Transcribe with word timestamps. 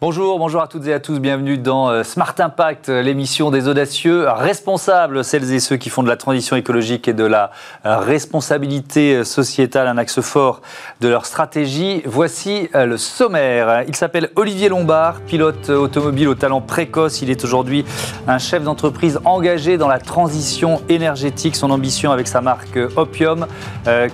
Bonjour, 0.00 0.38
bonjour 0.38 0.62
à 0.62 0.68
toutes 0.68 0.86
et 0.86 0.94
à 0.94 1.00
tous, 1.00 1.18
bienvenue 1.18 1.58
dans 1.58 1.90
euh, 1.90 2.04
Smart 2.04 2.32
Impact, 2.38 2.88
euh, 2.88 3.02
l'émission 3.02 3.50
des 3.50 3.66
audacieux 3.66 4.28
responsables, 4.28 5.24
celles 5.24 5.52
et 5.52 5.58
ceux 5.58 5.76
qui 5.76 5.90
font 5.90 6.04
de 6.04 6.08
la 6.08 6.16
transition 6.16 6.54
écologique 6.54 7.08
et 7.08 7.12
de 7.12 7.24
la 7.24 7.50
euh, 7.84 7.98
responsabilité 7.98 9.24
sociétale 9.24 9.88
un 9.88 9.98
axe 9.98 10.20
fort 10.20 10.62
de 11.00 11.08
leur 11.08 11.26
stratégie. 11.26 12.02
Voici 12.06 12.68
le 12.74 12.96
sommaire. 12.96 13.82
Il 13.88 13.96
s'appelle 13.96 14.30
Olivier 14.36 14.68
Lombard, 14.68 15.20
pilote 15.22 15.68
automobile 15.68 16.28
au 16.28 16.36
talent 16.36 16.60
précoce. 16.60 17.20
Il 17.20 17.28
est 17.28 17.42
aujourd'hui 17.42 17.84
un 18.28 18.38
chef 18.38 18.62
d'entreprise 18.62 19.18
engagé 19.24 19.78
dans 19.78 19.88
la 19.88 19.98
transition 19.98 20.80
énergétique. 20.88 21.56
Son 21.56 21.72
ambition 21.72 22.12
avec 22.12 22.28
sa 22.28 22.40
marque 22.40 22.78
Opium, 22.94 23.48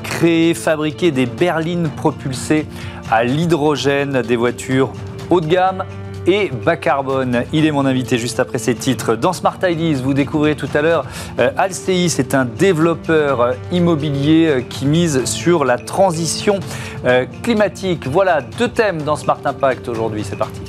créer, 0.03 0.55
fabriquer 0.55 1.11
des 1.11 1.27
berlines 1.27 1.91
propulsées 1.91 2.67
à 3.11 3.23
l'hydrogène, 3.23 4.23
des 4.23 4.37
voitures 4.37 4.91
haut 5.31 5.41
de 5.41 5.47
gamme 5.47 5.85
et 6.27 6.51
bas 6.51 6.77
carbone. 6.77 7.45
Il 7.53 7.67
est 7.67 7.71
mon 7.71 7.87
invité 7.87 8.19
juste 8.19 8.41
après 8.41 8.59
ces 8.59 8.75
titres. 8.75 9.15
Dans 9.15 9.33
Smart 9.33 9.59
Ideas, 9.63 10.01
vous 10.03 10.15
découvrez 10.15 10.57
tout 10.57 10.69
à 10.75 10.83
l'heure 10.83 11.05
euh, 11.39 11.51
Alcei, 11.57 12.09
c'est 12.09 12.35
un 12.35 12.45
développeur 12.45 13.55
immobilier 13.73 14.47
euh, 14.47 14.61
qui 14.61 14.87
mise 14.87 15.25
sur 15.25 15.65
la 15.65 15.77
transition 15.79 16.61
euh, 17.05 17.27
climatique. 17.43 18.07
Voilà 18.07 18.41
deux 18.41 18.69
thèmes 18.69 19.03
dans 19.03 19.17
Smart 19.17 19.41
Impact 19.45 19.89
aujourd'hui. 19.89 20.25
C'est 20.25 20.37
parti. 20.37 20.61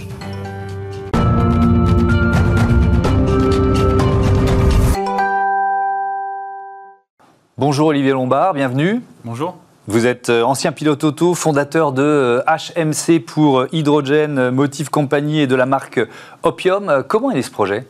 Bonjour 7.57 7.87
Olivier 7.87 8.11
Lombard, 8.11 8.53
bienvenue. 8.53 9.01
Bonjour. 9.23 9.64
Vous 9.87 10.07
êtes 10.07 10.29
euh, 10.29 10.41
ancien 10.41 10.71
pilote 10.71 11.03
auto, 11.03 11.35
fondateur 11.35 11.91
de 11.91 12.41
HMC 12.47 13.09
euh, 13.09 13.19
pour 13.19 13.59
euh, 13.59 13.67
Hydrogène, 13.71 14.49
Motive 14.49 14.89
Compagnie 14.89 15.41
et 15.41 15.47
de 15.47 15.55
la 15.55 15.67
marque 15.67 15.99
Opium. 16.41 17.03
Comment 17.07 17.29
est 17.29 17.43
ce 17.43 17.51
projet? 17.51 17.85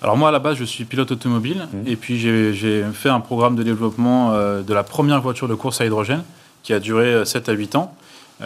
Alors 0.00 0.16
moi 0.16 0.30
à 0.30 0.32
la 0.32 0.38
base 0.38 0.56
je 0.56 0.64
suis 0.64 0.84
pilote 0.84 1.10
automobile 1.10 1.66
mmh. 1.72 1.88
et 1.88 1.96
puis 1.96 2.18
j'ai 2.18 2.84
fait 2.92 3.08
un 3.08 3.20
programme 3.20 3.56
de 3.56 3.62
développement 3.62 4.32
de 4.34 4.74
la 4.74 4.82
première 4.82 5.22
voiture 5.22 5.48
de 5.48 5.54
course 5.54 5.80
à 5.80 5.86
hydrogène 5.86 6.22
qui 6.62 6.74
a 6.74 6.80
duré 6.80 7.24
7 7.24 7.48
à 7.48 7.52
8 7.52 7.76
ans, 7.76 7.94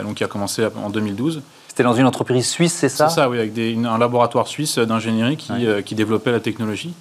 donc 0.05 0.15
qui 0.15 0.25
a 0.25 0.29
commencé 0.29 0.65
en 0.65 0.89
2012. 0.89 1.43
C'était 1.67 1.83
dans 1.83 1.95
une 1.95 2.07
entreprise 2.07 2.49
suisse, 2.49 2.73
c'est 2.73 2.89
ça? 2.89 3.09
C'est 3.09 3.17
ça, 3.17 3.29
oui, 3.29 3.41
avec 3.41 3.59
un 3.59 3.99
laboratoire 3.99 4.47
suisse 4.47 4.79
d'ingénierie 4.79 5.37
qui, 5.37 5.53
qui, 5.85 5.97
développait 5.97 6.31
la 6.31 6.39
technologie. 6.39 6.95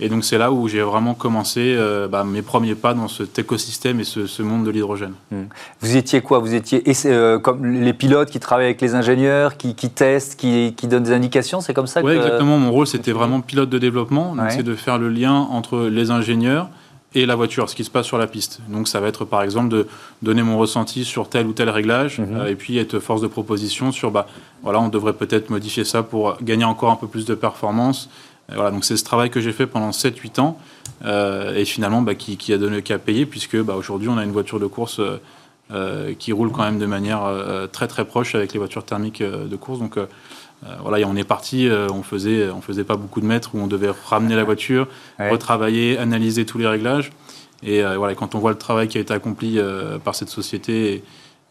Et 0.00 0.08
donc 0.08 0.24
c'est 0.24 0.38
là 0.38 0.50
où 0.50 0.66
j'ai 0.66 0.80
vraiment 0.80 1.14
commencé 1.14 1.74
euh, 1.76 2.08
bah, 2.08 2.24
mes 2.24 2.42
premiers 2.42 2.74
pas 2.74 2.92
dans 2.92 3.08
cet 3.08 3.38
écosystème 3.38 4.00
et 4.00 4.04
ce, 4.04 4.42
monde 4.42 4.64
de 4.64 4.70
l'hydrogène. 4.70 5.12
Hmm. 5.30 5.44
Vous 5.80 5.96
étiez 5.96 6.20
quoi? 6.22 6.40
Vous 6.40 6.54
étiez 6.54 6.82
euh, 7.06 7.38
comme 7.38 7.64
les 7.64 7.92
pilotes 7.92 8.30
qui 8.30 8.40
travaillent 8.40 8.66
avec 8.66 8.80
les 8.80 8.94
ingénieurs, 8.94 9.56
qui, 9.56 9.74
testent, 9.74 10.36
qui, 10.36 10.74
donnent 10.88 11.04
des 11.04 11.12
indications? 11.12 11.60
C'est 11.60 11.74
comme 11.74 11.86
ça 11.86 12.02
Oui, 12.02 12.14
exactement. 12.14 12.58
Mon 12.58 12.72
rôle, 12.72 12.86
c'était 12.86 13.12
vraiment 13.12 13.40
pilote 13.40 13.70
de 13.70 13.78
développement. 13.78 14.34
C'est 14.50 14.64
de 14.64 14.74
faire 14.74 14.98
le 14.98 15.08
lien 15.08 15.34
entre 15.34 15.86
les 15.86 16.10
ingénieurs 16.10 16.68
et 17.14 17.26
la 17.26 17.34
voiture, 17.34 17.68
ce 17.68 17.74
qui 17.74 17.84
se 17.84 17.90
passe 17.90 18.06
sur 18.06 18.18
la 18.18 18.26
piste. 18.26 18.60
Donc 18.68 18.88
ça 18.88 19.00
va 19.00 19.08
être 19.08 19.24
par 19.24 19.42
exemple 19.42 19.68
de 19.68 19.86
donner 20.22 20.42
mon 20.42 20.58
ressenti 20.58 21.04
sur 21.04 21.28
tel 21.28 21.46
ou 21.46 21.52
tel 21.52 21.68
réglage 21.68 22.18
mhm. 22.18 22.36
euh, 22.36 22.46
et 22.46 22.54
puis 22.54 22.78
être 22.78 22.98
force 22.98 23.20
de 23.20 23.26
proposition 23.26 23.92
sur 23.92 24.10
bah 24.10 24.26
voilà 24.62 24.80
on 24.80 24.88
devrait 24.88 25.12
peut-être 25.12 25.50
modifier 25.50 25.84
ça 25.84 26.02
pour 26.02 26.36
gagner 26.42 26.64
encore 26.64 26.90
un 26.90 26.96
peu 26.96 27.06
plus 27.06 27.26
de 27.26 27.34
performance 27.34 28.08
voilà, 28.54 28.70
donc 28.70 28.84
c'est 28.84 28.96
ce 28.96 29.04
travail 29.04 29.30
que 29.30 29.40
j'ai 29.40 29.52
fait 29.52 29.66
pendant 29.66 29.90
7-8 29.90 30.40
ans 30.40 30.58
euh, 31.04 31.54
et 31.54 31.64
finalement 31.64 32.02
bah, 32.02 32.14
qui, 32.14 32.52
a 32.52 32.58
donné 32.58 32.82
qu'à 32.82 32.98
payer 32.98 33.26
puisque 33.26 33.60
bah, 33.60 33.74
aujourd'hui 33.74 34.08
on 34.08 34.18
a 34.18 34.24
une 34.24 34.32
voiture 34.32 34.60
de 34.60 34.66
course 34.66 34.98
euh, 35.00 35.20
euh, 35.72 36.14
qui 36.18 36.32
roule 36.32 36.50
quand 36.52 36.62
même 36.62 36.78
de 36.78 36.86
manière 36.86 37.22
très 37.72 37.88
très 37.88 38.04
proche 38.04 38.34
avec 38.34 38.52
les 38.52 38.58
voitures 38.58 38.84
thermiques 38.84 39.22
de 39.22 39.56
course. 39.56 39.78
Donc 39.78 39.98
voilà, 40.82 41.06
on 41.08 41.16
est 41.16 41.24
parti, 41.24 41.68
on 41.90 42.02
faisait, 42.02 42.50
on 42.50 42.60
faisait 42.60 42.84
pas 42.84 42.96
beaucoup 42.96 43.20
de 43.20 43.26
mètres 43.26 43.54
où 43.54 43.58
on 43.58 43.66
devait 43.66 43.90
ramener 44.06 44.36
la 44.36 44.44
voiture, 44.44 44.86
retravailler, 45.18 45.96
analyser 45.98 46.44
tous 46.44 46.58
les 46.58 46.66
réglages. 46.66 47.10
Et 47.62 47.82
voilà, 47.82 48.14
quand 48.14 48.34
on 48.34 48.38
voit 48.38 48.50
le 48.50 48.58
travail 48.58 48.86
qui 48.88 48.98
a 48.98 49.00
été 49.00 49.14
accompli 49.14 49.58
par 50.04 50.14
cette 50.14 50.28
société 50.28 51.02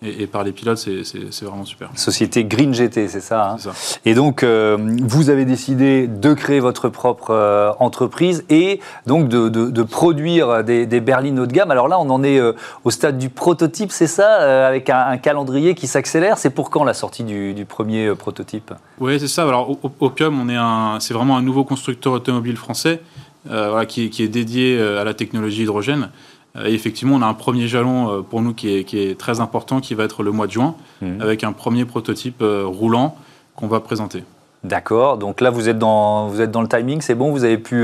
et, 0.04 0.26
par 0.26 0.44
les 0.44 0.52
pilotes, 0.52 0.80
c'est 0.80 1.46
vraiment 1.46 1.64
super. 1.66 1.92
Société 1.96 2.44
Green 2.44 2.74
GT, 2.74 3.08
c'est 3.08 3.22
ça, 3.22 3.52
hein 3.52 3.58
ça, 3.60 3.72
Et 4.04 4.16
donc, 4.16 4.42
euh, 4.42 4.76
vous 5.00 5.30
avez 5.30 5.46
décidé 5.46 6.08
de 6.08 6.34
créer 6.34 6.60
votre 6.60 6.90
propre 6.90 7.30
euh, 7.30 7.72
entreprise 7.78 8.44
et 8.50 8.80
donc 9.06 9.28
de, 9.28 9.48
de, 9.50 9.84
produire 9.84 10.64
des, 10.64 10.88
des, 10.88 11.02
berlines 11.02 11.40
haut 11.40 11.46
de 11.46 11.54
gamme. 11.54 11.70
Alors 11.70 11.88
là, 11.88 12.00
on 12.00 12.10
en 12.10 12.24
est 12.24 12.40
euh, 12.40 12.54
au 12.84 12.90
stade 12.90 13.20
du 13.20 13.30
prototype, 13.30 13.92
c'est 13.92 14.08
ça, 14.08 14.68
avec 14.68 14.90
un, 14.90 15.18
calendrier 15.18 15.76
qui 15.76 15.86
s'accélère. 15.86 16.40
C'est 16.40 16.50
pour 16.50 16.72
quand 16.72 16.84
la 16.84 16.96
sortie 16.96 17.24
du, 17.24 17.54
du 17.54 17.66
premier 17.66 18.16
prototype? 18.16 18.74
Oui, 19.00 19.20
c'est 19.20 19.28
ça. 19.28 19.44
Alors, 19.44 19.78
Opium, 20.00 20.52
c'est 21.00 21.14
vraiment 21.14 21.38
un 21.38 21.44
nouveau 21.44 21.64
constructeur 21.64 22.14
automobile 22.14 22.58
français 22.58 23.02
voilà, 23.46 23.86
qui, 23.86 24.10
qui, 24.10 24.24
est 24.24 24.28
dédié 24.28 24.82
à 24.82 25.04
la 25.04 25.14
technologie 25.14 25.64
hydrogène. 25.64 26.10
Euh, 26.58 26.68
et 26.68 26.74
effectivement, 26.74 27.16
on 27.16 27.22
a 27.22 27.26
un 27.26 27.34
premier 27.34 27.68
jalon 27.68 28.10
euh, 28.10 28.22
pour 28.22 28.42
nous 28.42 28.54
qui 28.54 28.70
est, 28.70 29.18
très 29.18 29.40
important, 29.40 29.80
qui 29.80 29.96
va 29.96 30.04
être 30.04 30.24
le 30.24 30.32
mois 30.32 30.48
de 30.48 30.52
juin, 30.52 30.76
mhm. 31.02 31.22
avec 31.22 31.44
un 31.44 31.54
premier 31.54 31.86
prototype 31.86 32.42
euh, 32.42 32.64
roulant 32.66 33.16
qu'on 33.56 33.68
va 33.68 33.80
présenter. 33.80 34.24
D'accord. 34.64 35.18
Donc 35.18 35.42
là, 35.42 35.50
vous 35.50 35.70
êtes 35.70 35.80
dans, 35.80 36.28
vous 36.28 36.40
êtes 36.40 36.52
dans 36.52 36.62
le 36.62 36.68
timing, 36.68 37.02
c'est 37.02 37.16
bon. 37.16 37.32
Vous 37.32 37.44
avez 37.46 37.58
pu 37.58 37.84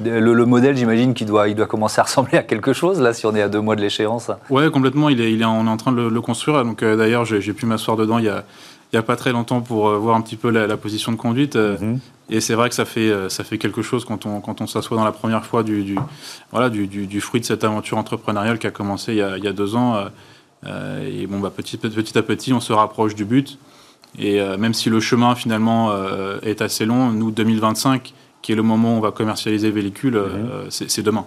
le, 0.00 0.44
modèle, 0.46 0.74
j'imagine, 0.74 1.12
qu'il 1.12 1.26
doit, 1.26 1.48
il 1.48 1.54
doit 1.54 1.66
commencer 1.66 2.00
à 2.00 2.04
ressembler 2.04 2.38
à 2.38 2.42
quelque 2.42 2.72
chose 2.72 2.98
là, 2.98 3.12
si 3.12 3.26
on 3.26 3.34
est 3.34 3.42
à 3.42 3.50
deux 3.50 3.60
mois 3.60 3.76
de 3.76 3.82
l'échéance. 3.82 4.30
Ouais, 4.48 4.70
complètement. 4.70 5.10
Il 5.10 5.20
est, 5.20 5.30
il 5.30 5.42
est, 5.42 5.44
on 5.44 5.66
est 5.66 5.70
en 5.70 5.76
train 5.76 5.92
de 5.92 6.08
le, 6.08 6.20
construire. 6.22 6.64
Donc 6.64 6.82
d'ailleurs, 6.82 7.26
j'ai 7.26 7.52
pu 7.52 7.66
m'asseoir 7.66 7.98
dedans 7.98 8.16
il 8.16 8.24
y 8.24 8.30
a, 8.30 8.44
il 8.94 8.96
y 8.96 9.00
a 9.00 9.02
pas 9.02 9.16
très 9.16 9.32
longtemps 9.32 9.60
pour 9.60 9.90
voir 9.90 10.16
un 10.16 10.20
petit 10.20 10.36
peu 10.36 10.50
la, 10.50 10.76
position 10.76 11.10
de 11.12 11.16
conduite. 11.16 11.56
Mhm. 11.56 11.98
Et 12.30 12.40
c'est 12.40 12.54
vrai 12.54 12.68
que 12.68 12.74
ça 12.74 12.84
fait, 12.84 13.10
euh, 13.10 13.28
ça 13.28 13.44
fait 13.44 13.58
quelque 13.58 13.82
chose 13.82 14.04
quand 14.04 14.24
on, 14.24 14.40
quand 14.40 14.60
on 14.60 14.66
s'assoit 14.66 14.96
dans 14.96 15.04
la 15.04 15.12
première 15.12 15.44
fois 15.44 15.62
du, 15.62 15.82
du 15.82 15.96
voilà, 16.50 16.70
du, 16.70 16.86
du, 16.86 17.20
fruit 17.20 17.40
de 17.40 17.46
cette 17.46 17.64
aventure 17.64 17.98
entrepreneuriale 17.98 18.58
qui 18.58 18.66
a 18.66 18.70
commencé 18.70 19.12
il 19.12 19.18
y 19.18 19.22
a, 19.22 19.36
il 19.36 19.44
y 19.44 19.48
a 19.48 19.52
deux 19.52 19.76
ans. 19.76 19.96
Euh, 19.96 20.06
euh 20.66 21.22
et 21.22 21.26
bon, 21.26 21.40
bah, 21.40 21.52
petit, 21.54 21.76
petit 21.76 22.16
à 22.18 22.22
petit, 22.22 22.52
on 22.52 22.60
se 22.60 22.72
rapproche 22.72 23.14
du 23.14 23.24
but. 23.24 23.58
Et 24.18 24.40
euh, 24.40 24.56
même 24.56 24.74
si 24.74 24.88
le 24.88 25.00
chemin 25.00 25.34
finalement 25.34 25.92
est 26.42 26.62
assez 26.62 26.86
long, 26.86 27.10
nous, 27.10 27.30
2025, 27.30 28.14
qui 28.40 28.52
est 28.52 28.54
le 28.56 28.62
moment 28.62 28.94
où 28.94 28.98
on 28.98 29.00
va 29.00 29.10
commercialiser 29.10 29.66
les 29.66 29.72
véhicules, 29.72 30.16
mhm. 30.16 30.70
c'est 30.70 31.02
demain. 31.02 31.26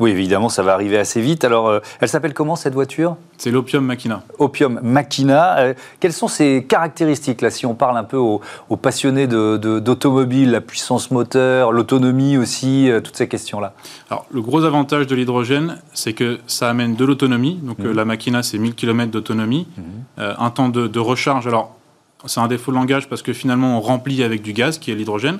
Oui, 0.00 0.10
évidemment, 0.12 0.48
ça 0.48 0.62
va 0.62 0.74
arriver 0.74 0.96
assez 0.96 1.20
vite. 1.20 1.44
Alors, 1.44 1.68
euh, 1.68 1.80
elle 2.00 2.08
s'appelle 2.08 2.32
comment 2.32 2.54
cette 2.54 2.74
voiture? 2.74 3.16
C'est 3.36 3.50
l'Opium 3.50 3.84
Machina. 3.84 4.22
Opium 4.38 4.78
Machina. 4.82 5.58
Euh, 5.58 5.74
quelles 5.98 6.12
sont 6.12 6.28
ses 6.28 6.64
caractéristiques, 6.64 7.40
là, 7.40 7.50
si 7.50 7.66
on 7.66 7.74
parle 7.74 7.96
un 7.96 8.04
peu 8.04 8.16
aux, 8.16 8.40
passionnés 8.80 9.26
d'automobile, 9.26 10.52
la 10.52 10.60
puissance 10.60 11.10
moteur, 11.10 11.72
l'autonomie 11.72 12.36
aussi, 12.36 12.88
euh, 12.90 13.00
toutes 13.00 13.16
ces 13.16 13.26
questions-là? 13.26 13.74
Alors, 14.08 14.26
le 14.30 14.40
gros 14.40 14.64
avantage 14.64 15.08
de 15.08 15.16
l'hydrogène, 15.16 15.78
c'est 15.94 16.12
que 16.12 16.38
ça 16.46 16.70
amène 16.70 16.94
de 16.94 17.04
l'autonomie. 17.04 17.58
Donc, 17.62 17.80
mhm. 17.80 17.92
la 17.92 18.04
Machina, 18.04 18.42
c'est 18.44 18.58
1000 18.58 18.74
km 18.74 19.10
d'autonomie. 19.10 19.66
Mhm. 19.76 20.34
un 20.38 20.50
temps 20.50 20.68
de, 20.68 20.98
recharge. 21.00 21.46
Alors, 21.48 21.74
c'est 22.26 22.40
un 22.40 22.48
défaut 22.48 22.72
de 22.72 22.76
langage 22.76 23.08
parce 23.08 23.22
que 23.22 23.32
finalement, 23.32 23.78
on 23.78 23.80
remplit 23.80 24.22
avec 24.22 24.42
du 24.42 24.52
gaz, 24.52 24.78
qui 24.78 24.92
est 24.92 24.94
l'hydrogène. 24.94 25.38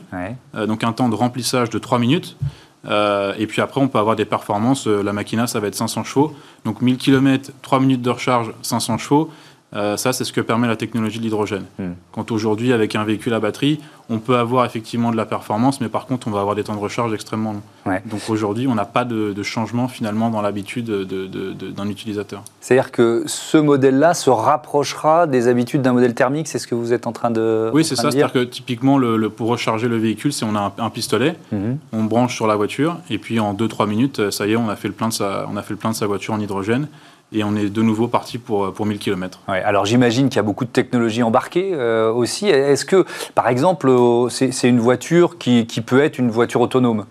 donc, 0.67 0.83
un 0.83 0.93
temps 0.93 1.09
de 1.09 1.15
remplissage 1.15 1.71
de 1.71 1.79
3 1.79 1.99
minutes. 2.01 2.37
Euh, 2.85 3.35
et 3.39 3.47
puis 3.47 3.61
après, 3.61 3.81
on 3.81 3.89
peut 3.89 3.99
avoir 3.99 4.17
des 4.17 4.25
performances. 4.25 4.87
Euh, 4.87 5.03
la 5.03 5.13
Machina, 5.13 5.47
ça 5.47 5.61
va 5.61 5.69
être 5.69 5.75
500 5.75 6.05
chevaux. 6.05 6.35
Donc 6.65 6.81
1000 6.81 6.97
km, 6.97 7.51
3 7.63 7.81
minutes 7.81 8.03
de 8.03 8.11
recharge, 8.11 8.53
500 8.63 8.99
chevaux. 8.99 9.31
Euh, 9.75 9.97
ça, 9.97 10.13
c'est 10.13 10.25
ce 10.25 10.33
que 10.33 10.41
permet 10.41 10.67
la 10.67 10.77
technologie 10.77 11.19
de 11.19 11.25
l'hydrogène. 11.25 11.65
Hmm. 11.79 11.93
Quand 12.13 12.31
aujourd'hui, 12.31 12.73
avec 12.73 12.95
un 12.95 13.05
véhicule 13.05 13.35
à 13.35 13.41
batterie, 13.41 13.81
on 14.09 14.19
peut 14.19 14.37
avoir 14.37 14.65
effectivement 14.65 15.11
de 15.11 15.17
la 15.17 15.27
performance, 15.27 15.83
mais 15.83 15.89
par 15.89 16.07
contre, 16.07 16.29
on 16.29 16.31
va 16.31 16.41
avoir 16.41 16.55
des 16.55 16.65
temps 16.65 16.75
de 16.75 16.81
recharge 16.81 17.13
extrêmement 17.13 17.53
longs. 17.53 17.63
Donc 18.07 18.21
aujourd'hui, 18.29 18.67
on 18.67 18.75
n'a 18.75 18.87
pas 18.87 19.05
de, 19.05 19.35
changement 19.43 19.89
finalement 19.89 20.31
dans 20.31 20.43
l'habitude 20.43 20.87
d'un 20.87 21.89
utilisateur. 21.89 22.43
C'est-à-dire 22.61 22.91
que 22.91 23.23
ce 23.27 23.57
modèle-là 23.57 24.15
se 24.15 24.31
rapprochera 24.31 25.27
des 25.27 25.49
habitudes 25.49 25.83
d'un 25.83 25.93
modèle 25.93 26.15
thermique, 26.15 26.49
c'est 26.49 26.59
ce 26.59 26.67
que 26.67 26.75
vous 26.75 26.93
êtes 26.93 27.07
en 27.07 27.13
train 27.13 27.31
de. 27.31 27.71
Oui, 27.73 27.85
c'est 27.85 27.97
ça. 27.97 28.03
C'est-à-dire 28.03 28.33
que 28.33 28.45
typiquement, 28.45 28.99
le, 28.99 29.29
pour 29.31 29.49
recharger 29.49 29.89
le 29.89 29.97
véhicule, 29.97 30.33
c'est 30.33 30.45
on 30.45 30.57
a 30.57 30.73
un, 30.79 30.91
pistolet, 30.91 31.37
mhm. 31.53 31.79
on 31.93 32.05
branche 32.05 32.35
sur 32.35 32.47
la 32.47 32.57
voiture, 32.57 32.99
et 33.11 33.19
puis 33.19 33.41
en 33.41 33.55
2-3 33.55 33.87
minutes, 33.87 34.31
ça 34.31 34.47
y 34.47 34.53
est, 34.53 34.57
on 34.57 34.69
a 34.69 34.77
fait 34.77 34.89
le 34.89 34.95
plein 34.95 35.09
de 35.09 35.15
sa, 35.15 35.47
on 35.51 35.57
a 35.57 35.63
fait 35.63 35.75
le 35.75 35.79
plein 35.79 35.91
de 35.91 35.97
sa 35.97 36.07
voiture 36.07 36.35
en 36.35 36.41
hydrogène 36.41 36.89
et 37.33 37.45
on 37.45 37.55
est 37.57 37.69
de 37.69 37.83
nouveau 37.83 38.09
parti 38.09 38.39
pour, 38.39 38.73
pour 38.73 38.87
1000 38.87 38.99
km. 38.99 39.41
Ouais, 39.49 39.63
alors 39.63 39.85
j'imagine 39.85 40.29
qu'il 40.29 40.37
y 40.37 40.41
a 40.41 40.45
beaucoup 40.45 40.65
de 40.65 40.71
technologies 40.71 41.23
embarquées 41.23 41.71
euh, 41.75 42.11
aussi. 42.11 42.49
Est-ce 42.49 42.85
que, 42.85 43.05
par 43.35 43.49
exemple, 43.49 43.89
euh, 43.89 44.29
c'est 44.29 44.69
une 44.69 44.81
voiture 44.81 45.37
qui, 45.39 45.67
qui, 45.67 45.81
peut 45.81 46.01
être 46.01 46.19
une 46.19 46.31
voiture 46.31 46.61
autonome? 46.61 47.05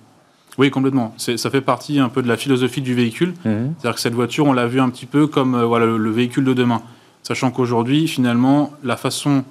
Oui, 0.58 0.72
complètement. 0.72 1.14
Ça 1.18 1.50
fait 1.52 1.62
partie 1.62 2.00
un 2.00 2.10
peu 2.10 2.24
de 2.24 2.28
la 2.28 2.36
philosophie 2.36 2.82
du 2.82 2.96
véhicule. 2.96 3.36
Mhm. 3.46 3.76
C'est-à-dire 3.78 3.96
que 3.96 4.02
cette 4.02 4.16
voiture, 4.16 4.48
on 4.48 4.54
l'a 4.54 4.66
vu 4.66 4.82
un 4.82 4.90
petit 4.90 5.06
peu 5.06 5.28
comme 5.28 5.54
euh, 5.54 5.66
voilà, 5.66 5.86
le, 5.86 6.10
véhicule 6.10 6.46
de 6.46 6.54
demain. 6.54 6.82
Sachant 7.22 7.52
qu'aujourd'hui, 7.52 8.08
finalement, 8.08 8.72
la 8.84 8.98
façon 8.98 9.44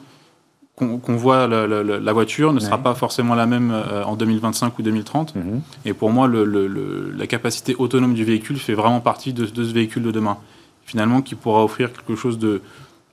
qu'on 0.74 1.16
voit 1.16 1.46
la, 1.46 2.12
voiture 2.12 2.52
ne 2.52 2.60
sera 2.60 2.76
pas 2.76 2.94
forcément 2.94 3.34
la 3.34 3.46
même 3.46 3.74
en 4.04 4.14
2025 4.14 4.78
ou 4.78 4.82
2030. 4.82 5.34
Mhm. 5.34 5.62
Et 5.86 5.94
pour 5.94 6.10
moi, 6.10 6.26
le, 6.28 6.44
la 7.16 7.26
capacité 7.26 7.74
autonome 7.78 8.12
du 8.12 8.24
véhicule 8.24 8.58
fait 8.58 8.74
vraiment 8.74 9.00
partie 9.00 9.32
de, 9.32 9.46
de 9.46 9.64
ce 9.64 9.72
véhicule 9.72 10.02
de 10.02 10.10
demain 10.10 10.36
finalement 10.86 11.20
qui 11.20 11.34
pourra 11.34 11.62
offrir 11.62 11.92
quelque 11.92 12.16
chose 12.16 12.38
de, 12.38 12.62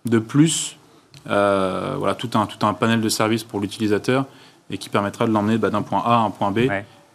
de 0.05 0.19
plus 0.19 0.77
voilà, 1.25 2.15
tout 2.17 2.29
un, 2.35 2.45
tout 2.45 2.65
un 2.65 2.73
panel 2.73 3.01
de 3.01 3.09
services 3.09 3.43
pour 3.43 3.59
l'utilisateur 3.59 4.25
et 4.69 4.77
qui 4.77 4.89
permettra 4.89 5.25
de 5.25 5.31
l'emmener 5.31 5.57
bah, 5.57 5.69
d'un 5.69 5.81
point 5.81 6.01
A 6.05 6.15
à 6.15 6.19
un 6.19 6.29
point 6.29 6.51
B. 6.51 6.59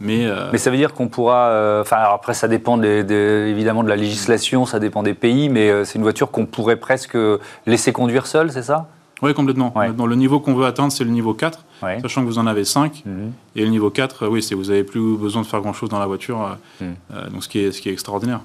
Mais, 0.00 0.28
mais, 0.52 0.58
ça 0.58 0.70
veut 0.70 0.76
dire 0.76 0.94
qu'on 0.94 1.08
pourra. 1.08 1.81
Enfin, 1.81 1.96
après, 2.14 2.32
ça 2.32 2.46
dépend 2.46 2.81
évidemment 2.81 3.82
de 3.82 3.88
la 3.88 3.96
législation, 3.96 4.64
ça 4.64 4.78
dépend 4.78 5.02
des 5.02 5.14
pays, 5.14 5.49
mais 5.49 5.84
c'est 5.84 5.96
une 5.96 6.02
voiture 6.02 6.31
qu'on 6.31 6.46
pourrait 6.46 6.76
presque 6.76 7.19
laisser 7.66 7.93
conduire 7.93 8.26
seule, 8.26 8.52
c'est 8.52 8.62
ça? 8.62 8.88
Oui, 9.22 9.34
complètement. 9.34 9.72
Le 9.76 10.14
niveau 10.14 10.40
qu'on 10.40 10.55
veut 10.55 10.66
atteindre, 10.66 10.93
c'est 10.93 11.05
le 11.05 11.10
niveau 11.10 11.34
4, 11.34 11.64
sachant 12.02 12.22
que 12.22 12.26
vous 12.26 12.38
en 12.38 12.46
avez 12.46 12.64
5. 12.64 13.02
Mhm. 13.05 13.32
Et 13.56 13.62
le 13.62 13.69
niveau 13.69 13.90
4, 13.90 14.28
oui, 14.28 14.43
c'est 14.43 14.55
vous 14.55 14.64
n'avez 14.64 14.84
plus 14.84 15.16
besoin 15.16 15.43
de 15.43 15.46
faire 15.46 15.60
grand-chose 15.60 15.88
dans 15.88 15.99
la 15.99 16.06
voiture, 16.06 16.43
euh, 16.43 16.84
mhm. 16.84 16.94
euh, 17.14 17.31
donc 17.31 17.44
ce 17.44 17.49
qui, 17.49 17.60
est, 17.60 17.72
ce 17.72 17.81
qui 17.81 17.88
est 17.88 17.93
extraordinaire. 17.93 18.40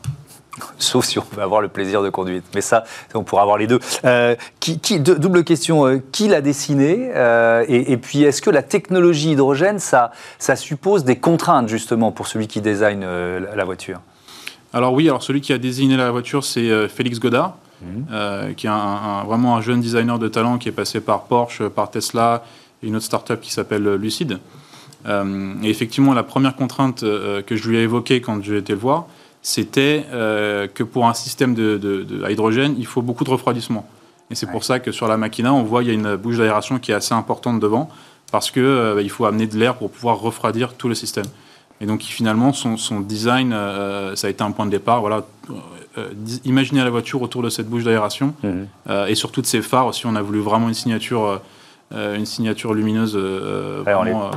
Sauf 0.77 1.05
si 1.05 1.19
on 1.19 1.25
veut 1.35 1.41
avoir 1.41 1.61
le 1.61 1.67
plaisir 1.67 2.03
de 2.03 2.09
conduite. 2.09 2.43
Mais 2.53 2.61
ça, 2.61 2.83
on 3.13 3.23
pourra 3.23 3.41
avoir 3.41 3.57
les 3.57 3.67
deux. 3.67 3.79
Euh, 4.05 4.35
qui, 4.59 4.99
double 4.99 5.43
question, 5.43 6.01
qui 6.11 6.27
l'a 6.27 6.41
dessiné 6.41 7.11
et, 7.67 7.97
puis, 7.97 8.23
est-ce 8.23 8.41
que 8.41 8.49
la 8.49 8.63
technologie 8.63 9.31
hydrogène, 9.31 9.79
ça, 9.79 10.11
ça 10.39 10.55
suppose 10.55 11.03
des 11.03 11.15
contraintes, 11.15 11.69
justement, 11.69 12.11
pour 12.11 12.27
celui 12.27 12.47
qui 12.47 12.61
design 12.61 13.03
la 13.03 13.65
voiture? 13.65 13.99
Alors 14.73 14.93
oui, 14.93 15.07
alors 15.07 15.21
celui 15.23 15.41
qui 15.41 15.53
a 15.53 15.57
désigné 15.57 15.97
la 15.97 16.11
voiture, 16.11 16.43
c'est 16.43 16.87
Félix 16.87 17.19
Godard. 17.19 17.57
Euh, 18.11 18.53
qui 18.53 18.67
est 18.67 18.69
un, 18.69 19.23
vraiment 19.25 19.57
un 19.57 19.61
jeune 19.61 19.81
designer 19.81 20.17
de 20.19 20.27
talent 20.27 20.57
qui 20.57 20.69
est 20.69 20.73
passé 20.73 21.01
par 21.01 21.23
Porsche, 21.23 21.67
par 21.67 21.91
Tesla 21.91 22.43
et 22.81 22.87
une 22.87 22.95
autre 22.95 23.05
startup 23.05 23.41
qui 23.41 23.51
s'appelle 23.51 23.95
Lucid. 23.95 24.39
Euh, 25.05 25.53
et 25.63 25.69
effectivement, 25.69 26.13
la 26.13 26.23
première 26.23 26.55
contrainte 26.55 27.03
euh, 27.03 27.41
que 27.41 27.55
je 27.55 27.67
lui 27.67 27.77
ai 27.77 27.81
évoquée 27.81 28.21
quand 28.21 28.41
j'ai 28.43 28.57
été 28.57 28.73
le 28.73 28.79
voir, 28.79 29.07
c'était 29.43 30.05
que 30.09 30.83
pour 30.83 31.05
un 31.05 31.13
système 31.13 31.53
de, 31.53 32.25
hydrogène, 32.29 32.75
il 32.79 32.85
faut 32.85 33.01
beaucoup 33.01 33.23
de 33.23 33.29
refroidissement. 33.29 33.85
Et 34.31 34.35
c'est 34.35 34.49
pour 34.49 34.63
ça 34.63 34.79
que 34.79 34.91
sur 34.91 35.07
la 35.07 35.17
Machina, 35.17 35.53
on 35.53 35.63
voit 35.63 35.81
qu'il 35.81 35.89
y 35.89 35.91
a 35.91 35.99
une 35.99 36.15
bouche 36.15 36.37
d'aération 36.37 36.79
qui 36.79 36.91
est 36.91 36.95
assez 36.95 37.13
importante 37.13 37.59
devant, 37.59 37.89
parce 38.31 38.49
qu'il 38.51 38.95
il 39.01 39.09
faut 39.09 39.25
amener 39.25 39.45
de 39.45 39.57
l'air 39.57 39.75
pour 39.75 39.91
pouvoir 39.91 40.19
refroidir 40.19 40.73
tout 40.73 40.87
le 40.87 40.95
système. 40.95 41.25
Et 41.81 41.85
donc 41.85 42.01
finalement, 42.01 42.53
son, 42.53 42.77
son 42.77 43.01
design, 43.01 43.51
ça 44.15 44.27
a 44.27 44.29
été 44.29 44.41
un 44.43 44.51
point 44.51 44.65
de 44.65 44.71
départ. 44.71 45.01
Voilà, 45.01 45.25
euh, 45.99 46.09
imaginer 46.43 46.83
la 46.83 46.89
voiture 46.89 47.21
autour 47.21 47.43
de 47.43 47.49
cette 47.49 47.69
bouche 47.69 47.83
d'aération 47.83 48.33
euh, 48.89 49.05
et 49.05 49.13
sur 49.13 49.31
toutes 49.31 49.45
ces 49.45 49.61
phares 49.61 49.85
aussi. 49.85 50.07
On 50.07 50.15
a 50.15 50.23
voulu 50.23 50.39
vraiment 50.39 50.67
une 50.67 50.73
signature. 50.73 51.41
Euh, 51.93 52.15
une 52.17 52.25
signature 52.25 52.73
lumineuse 52.73 53.15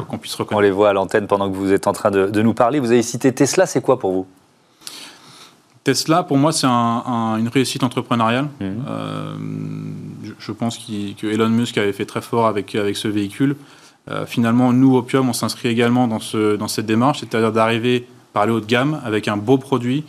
qu'on 0.08 0.18
puisse 0.18 0.34
reconnaître. 0.34 0.58
On 0.58 0.60
les 0.60 0.70
voit 0.70 0.90
à 0.90 0.92
l'antenne 0.92 1.26
pendant 1.26 1.50
que 1.50 1.56
vous 1.56 1.72
êtes 1.72 1.86
en 1.86 1.94
train 1.94 2.10
de, 2.10 2.42
nous 2.42 2.52
parler. 2.52 2.80
Vous 2.80 2.90
avez 2.90 3.02
cité 3.02 3.32
Tesla, 3.32 3.64
c'est 3.64 3.80
quoi 3.80 3.98
pour 3.98 4.12
vous? 4.12 4.26
Tesla, 5.86 6.22
pour 6.22 6.36
moi, 6.36 6.52
c'est 6.52 6.66
une 6.66 7.48
réussite 7.48 7.84
entrepreneuriale. 7.84 8.48
Mhm. 8.60 10.34
je, 10.38 10.52
pense 10.52 10.78
que 10.78 11.26
Elon 11.26 11.48
Musk 11.48 11.78
avait 11.78 11.92
fait 11.92 12.06
très 12.06 12.20
fort 12.20 12.46
avec, 12.46 12.74
avec 12.74 12.96
ce 12.96 13.06
véhicule. 13.06 13.56
finalement, 14.26 14.72
nous, 14.72 14.96
Opium, 14.96 15.28
on 15.28 15.32
s'inscrit 15.32 15.68
également 15.68 16.08
dans, 16.08 16.20
ce, 16.20 16.56
dans 16.56 16.68
cette 16.68 16.86
démarche, 16.86 17.20
c'est-à-dire 17.20 17.52
d'arriver 17.52 18.06
par 18.32 18.46
le 18.46 18.54
haut 18.54 18.60
de 18.60 18.66
gamme 18.66 19.00
avec 19.04 19.28
un 19.28 19.36
beau 19.36 19.58
produit 19.58 20.04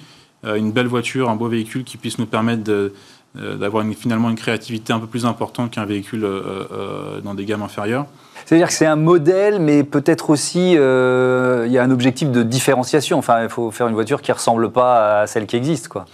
euh, 0.46 0.56
une 0.56 0.72
belle 0.72 0.88
voiture, 0.88 1.30
un 1.30 1.36
beau 1.36 1.48
véhicule 1.48 1.84
qui 1.84 1.98
puisse 1.98 2.20
nous 2.20 2.28
permettre 2.28 2.70
euh, 2.70 2.94
d'avoir 3.38 3.86
finalement 3.98 4.30
une 4.30 4.36
créativité 4.36 4.94
un 4.94 5.00
peu 5.00 5.08
plus 5.08 5.26
importante 5.26 5.72
qu'un 5.72 5.86
véhicule 5.86 6.24
euh, 6.24 7.22
dans 7.22 7.34
des 7.34 7.46
gammes 7.46 7.62
inférieures. 7.62 8.06
C'est-à-dire 8.46 8.68
que 8.68 8.74
c'est 8.74 8.86
un 8.86 8.96
modèle, 8.96 9.60
mais 9.60 9.84
peut-être 9.84 10.30
aussi 10.30 10.72
il 10.72 11.72
y 11.72 11.78
a 11.78 11.84
un 11.84 11.92
objectif 11.92 12.32
de 12.32 12.44
différenciation. 12.44 13.18
Enfin, 13.18 13.44
il 13.44 13.50
faut 13.50 13.72
faire 13.72 13.88
une 13.88 13.94
voiture 13.94 14.22
qui 14.22 14.32
ne 14.32 14.36
ressemble 14.36 14.72
pas 14.72 15.22
à 15.22 15.28
celle 15.28 15.46
qui 15.46 15.56
existe, 15.56 15.88
quoi. 15.88 16.06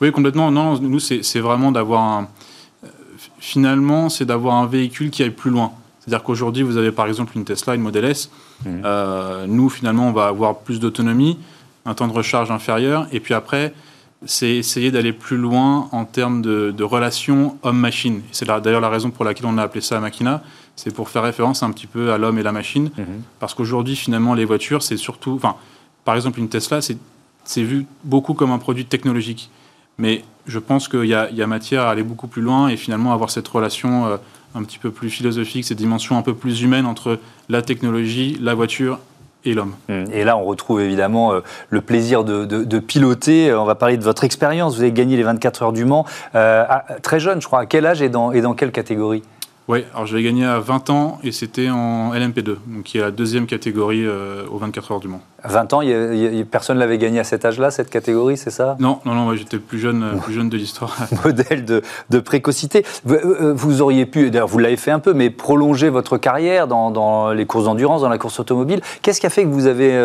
Oui, 0.00 0.10
complètement. 0.10 0.50
Non, 0.50 0.78
nous, 0.80 0.98
c'est 0.98 1.40
vraiment 1.40 1.70
d'avoir 1.70 2.02
un. 2.02 2.28
Finalement, 3.38 4.08
c'est 4.08 4.24
d'avoir 4.24 4.56
un 4.56 4.66
véhicule 4.66 5.10
qui 5.10 5.22
aille 5.22 5.30
plus 5.30 5.50
loin. 5.50 5.72
C'est-à-dire 6.00 6.24
qu'aujourd'hui, 6.24 6.62
vous 6.62 6.76
avez 6.76 6.90
par 6.90 7.06
exemple 7.06 7.32
une 7.36 7.44
Tesla, 7.44 7.74
une 7.74 7.82
Model 7.82 8.06
S. 8.06 8.30
Mmh. 8.64 9.46
nous, 9.48 9.68
finalement, 9.68 10.08
on 10.08 10.12
va 10.12 10.26
avoir 10.26 10.58
plus 10.58 10.80
d'autonomie 10.80 11.38
un 11.84 11.94
temps 11.94 12.08
de 12.08 12.12
recharge 12.12 12.50
inférieur. 12.50 13.06
Et 13.12 13.20
puis 13.20 13.34
après, 13.34 13.72
c'est 14.24 14.50
essayer 14.50 14.90
d'aller 14.90 15.12
plus 15.12 15.36
loin 15.36 15.88
en 15.92 16.04
termes 16.04 16.42
de, 16.42 16.72
de 16.76 16.84
relation 16.84 17.58
homme-machine. 17.62 18.22
C'est 18.32 18.46
d'ailleurs 18.46 18.80
la 18.80 18.88
raison 18.88 19.10
pour 19.10 19.24
laquelle 19.24 19.46
on 19.46 19.58
a 19.58 19.62
appelé 19.62 19.80
ça 19.80 19.98
Machina. 20.00 20.42
C'est 20.76 20.94
pour 20.94 21.08
faire 21.10 21.22
référence 21.22 21.62
un 21.62 21.70
petit 21.70 21.86
peu 21.86 22.12
à 22.12 22.18
l'homme 22.18 22.38
et 22.38 22.42
la 22.42 22.52
machine. 22.52 22.90
Mhm. 22.96 23.22
Parce 23.40 23.54
qu'aujourd'hui, 23.54 23.96
finalement, 23.96 24.34
les 24.34 24.44
voitures, 24.44 24.82
c'est 24.82 24.96
surtout. 24.96 25.32
Enfin, 25.32 25.56
par 26.04 26.14
exemple, 26.14 26.38
une 26.38 26.48
Tesla, 26.48 26.80
c'est 26.80 27.62
vu 27.62 27.86
beaucoup 28.04 28.34
comme 28.34 28.50
un 28.50 28.58
produit 28.58 28.84
technologique. 28.84 29.50
Mais 29.98 30.24
je 30.46 30.58
pense 30.58 30.88
qu'il 30.88 31.04
y, 31.04 31.08
y, 31.08 31.42
a 31.42 31.46
matière 31.46 31.82
à 31.82 31.90
aller 31.90 32.02
beaucoup 32.02 32.26
plus 32.26 32.42
loin 32.42 32.68
et 32.68 32.76
finalement 32.76 33.12
avoir 33.12 33.30
cette 33.30 33.46
relation 33.46 34.06
euh, 34.06 34.16
un 34.54 34.64
petit 34.64 34.78
peu 34.78 34.90
plus 34.90 35.10
philosophique, 35.10 35.64
cette 35.64 35.78
dimension 35.78 36.16
un 36.16 36.22
peu 36.22 36.34
plus 36.34 36.62
humaine 36.62 36.86
entre 36.86 37.18
la 37.48 37.62
technologie, 37.62 38.38
la 38.40 38.54
voiture 38.54 38.98
et 39.44 39.54
l'homme. 39.54 39.74
Hum. 39.88 40.04
Et 40.12 40.24
là, 40.24 40.36
on 40.36 40.44
retrouve 40.44 40.80
évidemment 40.80 41.32
euh, 41.32 41.40
le 41.70 41.80
plaisir 41.80 42.24
de, 42.24 42.78
piloter. 42.78 43.50
Euh, 43.50 43.60
on 43.60 43.64
va 43.64 43.74
parler 43.74 43.96
de 43.96 44.04
votre 44.04 44.24
expérience. 44.24 44.76
Vous 44.76 44.82
avez 44.82 44.92
gagné 44.92 45.16
les 45.16 45.22
24 45.22 45.62
heures 45.62 45.72
du 45.72 45.84
Mans. 45.84 46.06
Euh, 46.34 46.64
très 47.02 47.20
jeune, 47.20 47.40
je 47.40 47.46
crois. 47.46 47.60
À 47.60 47.66
quel 47.66 47.86
âge 47.86 48.02
et 48.02 48.08
dans 48.08 48.54
quelle 48.54 48.72
catégorie? 48.72 49.22
Oui, 49.68 49.84
alors 49.94 50.06
je 50.06 50.16
l'ai 50.16 50.24
gagné 50.24 50.44
à 50.44 50.58
20 50.58 50.90
ans 50.90 51.18
et 51.22 51.30
c'était 51.30 51.70
en 51.70 52.12
LMP2, 52.12 52.56
donc 52.66 52.82
qui 52.82 52.98
est 52.98 53.00
la 53.00 53.12
deuxième 53.12 53.46
catégorie 53.46 54.04
euh, 54.04 54.44
aux 54.50 54.58
24 54.58 54.92
heures 54.92 55.00
du 55.00 55.06
Mans. 55.06 55.20
20 55.44 55.72
ans, 55.72 55.80
personne 56.50 56.76
ne 56.76 56.80
l'avait 56.80 56.98
gagné 56.98 57.20
à 57.20 57.24
cet 57.24 57.44
âge-là, 57.44 57.70
cette 57.70 57.88
catégorie, 57.88 58.36
c'est 58.36 58.50
ça? 58.50 58.76
Non, 58.80 58.98
non, 59.04 59.14
non, 59.14 59.34
j'étais 59.36 59.58
plus 59.58 59.78
jeune, 59.78 60.02
euh, 60.02 60.16
plus 60.16 60.34
jeune 60.34 60.48
de 60.48 60.56
l'histoire. 60.56 60.96
Modèle 61.24 61.64
de, 61.64 62.18
précocité. 62.18 62.84
Euh, 63.08 63.52
vous, 63.54 63.82
auriez 63.82 64.04
pu, 64.04 64.30
d'ailleurs 64.30 64.48
vous 64.48 64.58
l'avez 64.58 64.76
fait 64.76 64.90
un 64.90 64.98
peu, 64.98 65.14
mais 65.14 65.30
prolonger 65.30 65.90
votre 65.90 66.18
carrière 66.18 66.66
dans, 66.66 67.32
les 67.32 67.46
courses 67.46 67.64
d'endurance, 67.64 68.02
dans 68.02 68.08
la 68.08 68.18
course 68.18 68.40
automobile. 68.40 68.80
Qu'est-ce 69.02 69.20
qui 69.20 69.26
a 69.26 69.30
fait 69.30 69.44
que 69.44 69.48
vous 69.48 69.66
avez 69.66 69.96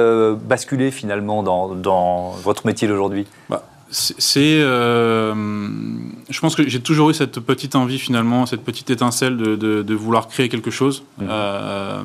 basculé 0.46 0.92
finalement 0.92 1.42
dans, 1.42 2.36
votre 2.44 2.68
métier 2.68 2.88
d'aujourd'hui? 2.88 3.26
Bah, 3.50 3.64
c'est, 3.90 4.60
euh, 4.62 5.34
je 6.30 6.40
pense 6.40 6.56
que 6.56 6.68
j'ai 6.68 6.82
toujours 6.82 7.10
eu 7.10 7.14
cette 7.14 7.40
petite 7.40 7.76
envie 7.76 8.00
finalement, 8.00 8.46
cette 8.46 8.64
petite 8.64 8.90
étincelle 8.90 9.38
de, 9.38 9.94
vouloir 9.94 10.28
créer 10.28 10.50
quelque 10.50 10.72
chose. 10.72 11.04
Mmh. 11.18 11.26
Euh, 11.30 12.04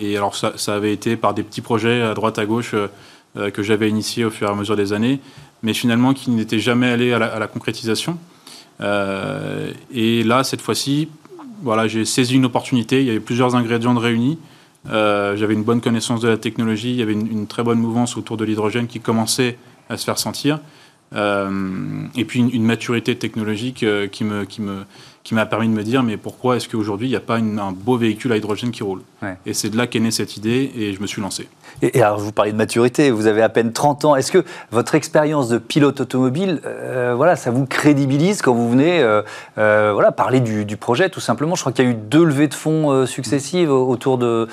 et 0.00 0.16
alors 0.16 0.36
ça, 0.36 0.74
avait 0.74 0.92
été 0.92 1.16
par 1.16 1.34
des 1.34 1.42
petits 1.42 1.60
projets 1.60 2.02
à 2.02 2.14
droite 2.14 2.38
à 2.38 2.46
gauche 2.46 2.74
euh, 2.74 3.50
que 3.50 3.62
j'avais 3.62 3.90
initiés 3.90 4.24
au 4.24 4.30
fur 4.30 4.48
et 4.48 4.50
à 4.50 4.54
mesure 4.54 4.76
des 4.76 4.92
années, 4.92 5.20
mais 5.62 5.74
finalement 5.74 6.14
qui 6.14 6.30
n'étaient 6.30 6.60
jamais 6.60 6.90
allés 6.90 7.12
à 7.12 7.38
la, 7.38 7.46
concrétisation. 7.48 8.18
et 8.80 10.22
là, 10.22 10.44
cette 10.44 10.60
fois-ci, 10.60 11.08
voilà, 11.62 11.88
j'ai 11.88 12.04
saisi 12.04 12.36
une 12.36 12.44
opportunité. 12.44 13.00
Il 13.00 13.06
y 13.06 13.10
avait 13.10 13.20
plusieurs 13.20 13.56
ingrédients 13.56 13.94
de 13.94 14.00
réunis. 14.00 14.38
j'avais 14.84 15.54
une 15.54 15.64
bonne 15.64 15.80
connaissance 15.80 16.20
de 16.20 16.28
la 16.28 16.36
technologie, 16.36 16.90
il 16.90 16.96
y 16.96 17.02
avait 17.02 17.14
une, 17.14 17.26
une 17.26 17.46
très 17.48 17.64
bonne 17.64 17.80
mouvance 17.80 18.16
autour 18.16 18.36
de 18.36 18.44
l'hydrogène 18.44 18.86
qui 18.86 19.00
commençait 19.00 19.58
à 19.88 19.96
se 19.96 20.04
faire 20.04 20.18
sentir. 20.18 20.60
Euh, 21.14 21.50
et 22.16 22.24
puis 22.24 22.40
une, 22.40 22.64
maturité 22.64 23.16
technologique 23.16 23.84
euh, 23.84 24.08
qui 24.08 24.24
me, 24.24 24.44
qui 24.44 24.60
me, 24.60 24.84
qui 25.22 25.34
m'a 25.34 25.46
permis 25.46 25.68
de 25.68 25.72
me 25.72 25.84
dire 25.84 26.02
mais 26.02 26.16
pourquoi 26.16 26.56
est-ce 26.56 26.68
qu'aujourd'hui 26.68 27.06
il 27.06 27.10
n'y 27.10 27.16
a 27.16 27.20
pas 27.20 27.36
un 27.36 27.72
beau 27.72 27.96
véhicule 27.96 28.32
à 28.32 28.36
hydrogène 28.36 28.72
qui 28.72 28.82
roule? 28.82 29.02
Et 29.44 29.54
c'est 29.54 29.70
de 29.70 29.76
là 29.76 29.86
qu'est 29.86 30.00
née 30.00 30.10
cette 30.10 30.36
idée 30.36 30.70
et 30.76 30.92
je 30.92 31.00
me 31.00 31.06
suis 31.06 31.22
lancé. 31.22 31.48
Et, 31.82 32.00
alors 32.00 32.18
vous 32.18 32.32
parlez 32.32 32.52
de 32.52 32.56
maturité, 32.56 33.10
vous 33.10 33.26
avez 33.26 33.42
à 33.42 33.48
peine 33.48 33.72
30 33.72 34.04
ans. 34.04 34.16
Est-ce 34.16 34.32
que 34.32 34.44
votre 34.70 34.94
expérience 34.94 35.48
de 35.48 35.58
pilote 35.58 36.00
automobile, 36.00 36.60
euh, 36.64 37.14
voilà, 37.16 37.36
ça 37.36 37.50
vous 37.50 37.66
crédibilise 37.66 38.42
quand 38.42 38.54
vous 38.54 38.70
venez 38.70 39.00
voilà, 39.56 40.12
parler 40.12 40.40
du, 40.40 40.76
projet 40.76 41.08
tout 41.08 41.20
simplement? 41.20 41.54
Je 41.54 41.60
crois 41.60 41.72
qu'il 41.72 41.84
y 41.84 41.88
a 41.88 41.90
eu 41.90 41.94
deux 41.94 42.24
levées 42.24 42.48
de 42.48 42.54
fonds 42.54 43.06
successives 43.06 43.70
autour 43.70 44.18
de, 44.18 44.48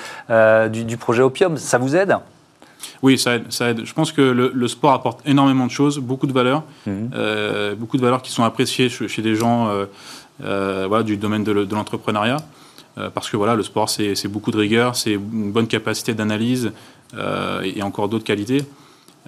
du, 0.68 0.84
du 0.84 0.96
projet 0.96 1.22
Opium. 1.22 1.56
Ça 1.56 1.78
vous 1.78 1.96
aide? 1.96 2.16
Oui, 3.02 3.18
ça 3.18 3.36
aide, 3.36 3.44
ça 3.50 3.70
aide. 3.70 3.84
Je 3.84 3.92
pense 3.92 4.12
que 4.12 4.20
le, 4.22 4.68
sport 4.68 4.92
apporte 4.92 5.20
énormément 5.26 5.66
de 5.66 5.70
choses, 5.70 5.98
beaucoup 5.98 6.26
de 6.26 6.32
valeurs, 6.32 6.62
mhm. 6.86 7.10
euh, 7.14 7.74
beaucoup 7.74 7.96
de 7.96 8.02
valeurs 8.02 8.22
qui 8.22 8.30
sont 8.30 8.44
appréciées 8.44 8.88
chez, 8.88 9.22
des 9.22 9.34
gens 9.34 9.68
euh, 9.68 9.86
euh, 10.42 10.86
voilà, 10.88 11.04
du 11.04 11.16
domaine 11.16 11.44
de, 11.44 11.52
l'entrepreneuriat. 11.52 12.38
parce 13.14 13.28
que 13.28 13.36
voilà, 13.36 13.54
le 13.54 13.62
sport, 13.62 13.88
c'est 13.88 14.28
beaucoup 14.28 14.50
de 14.50 14.58
rigueur, 14.58 14.96
c'est 14.96 15.12
une 15.12 15.52
bonne 15.52 15.66
capacité 15.66 16.14
d'analyse 16.14 16.72
et, 17.62 17.82
encore 17.82 18.08
d'autres 18.08 18.24
qualités. 18.24 18.62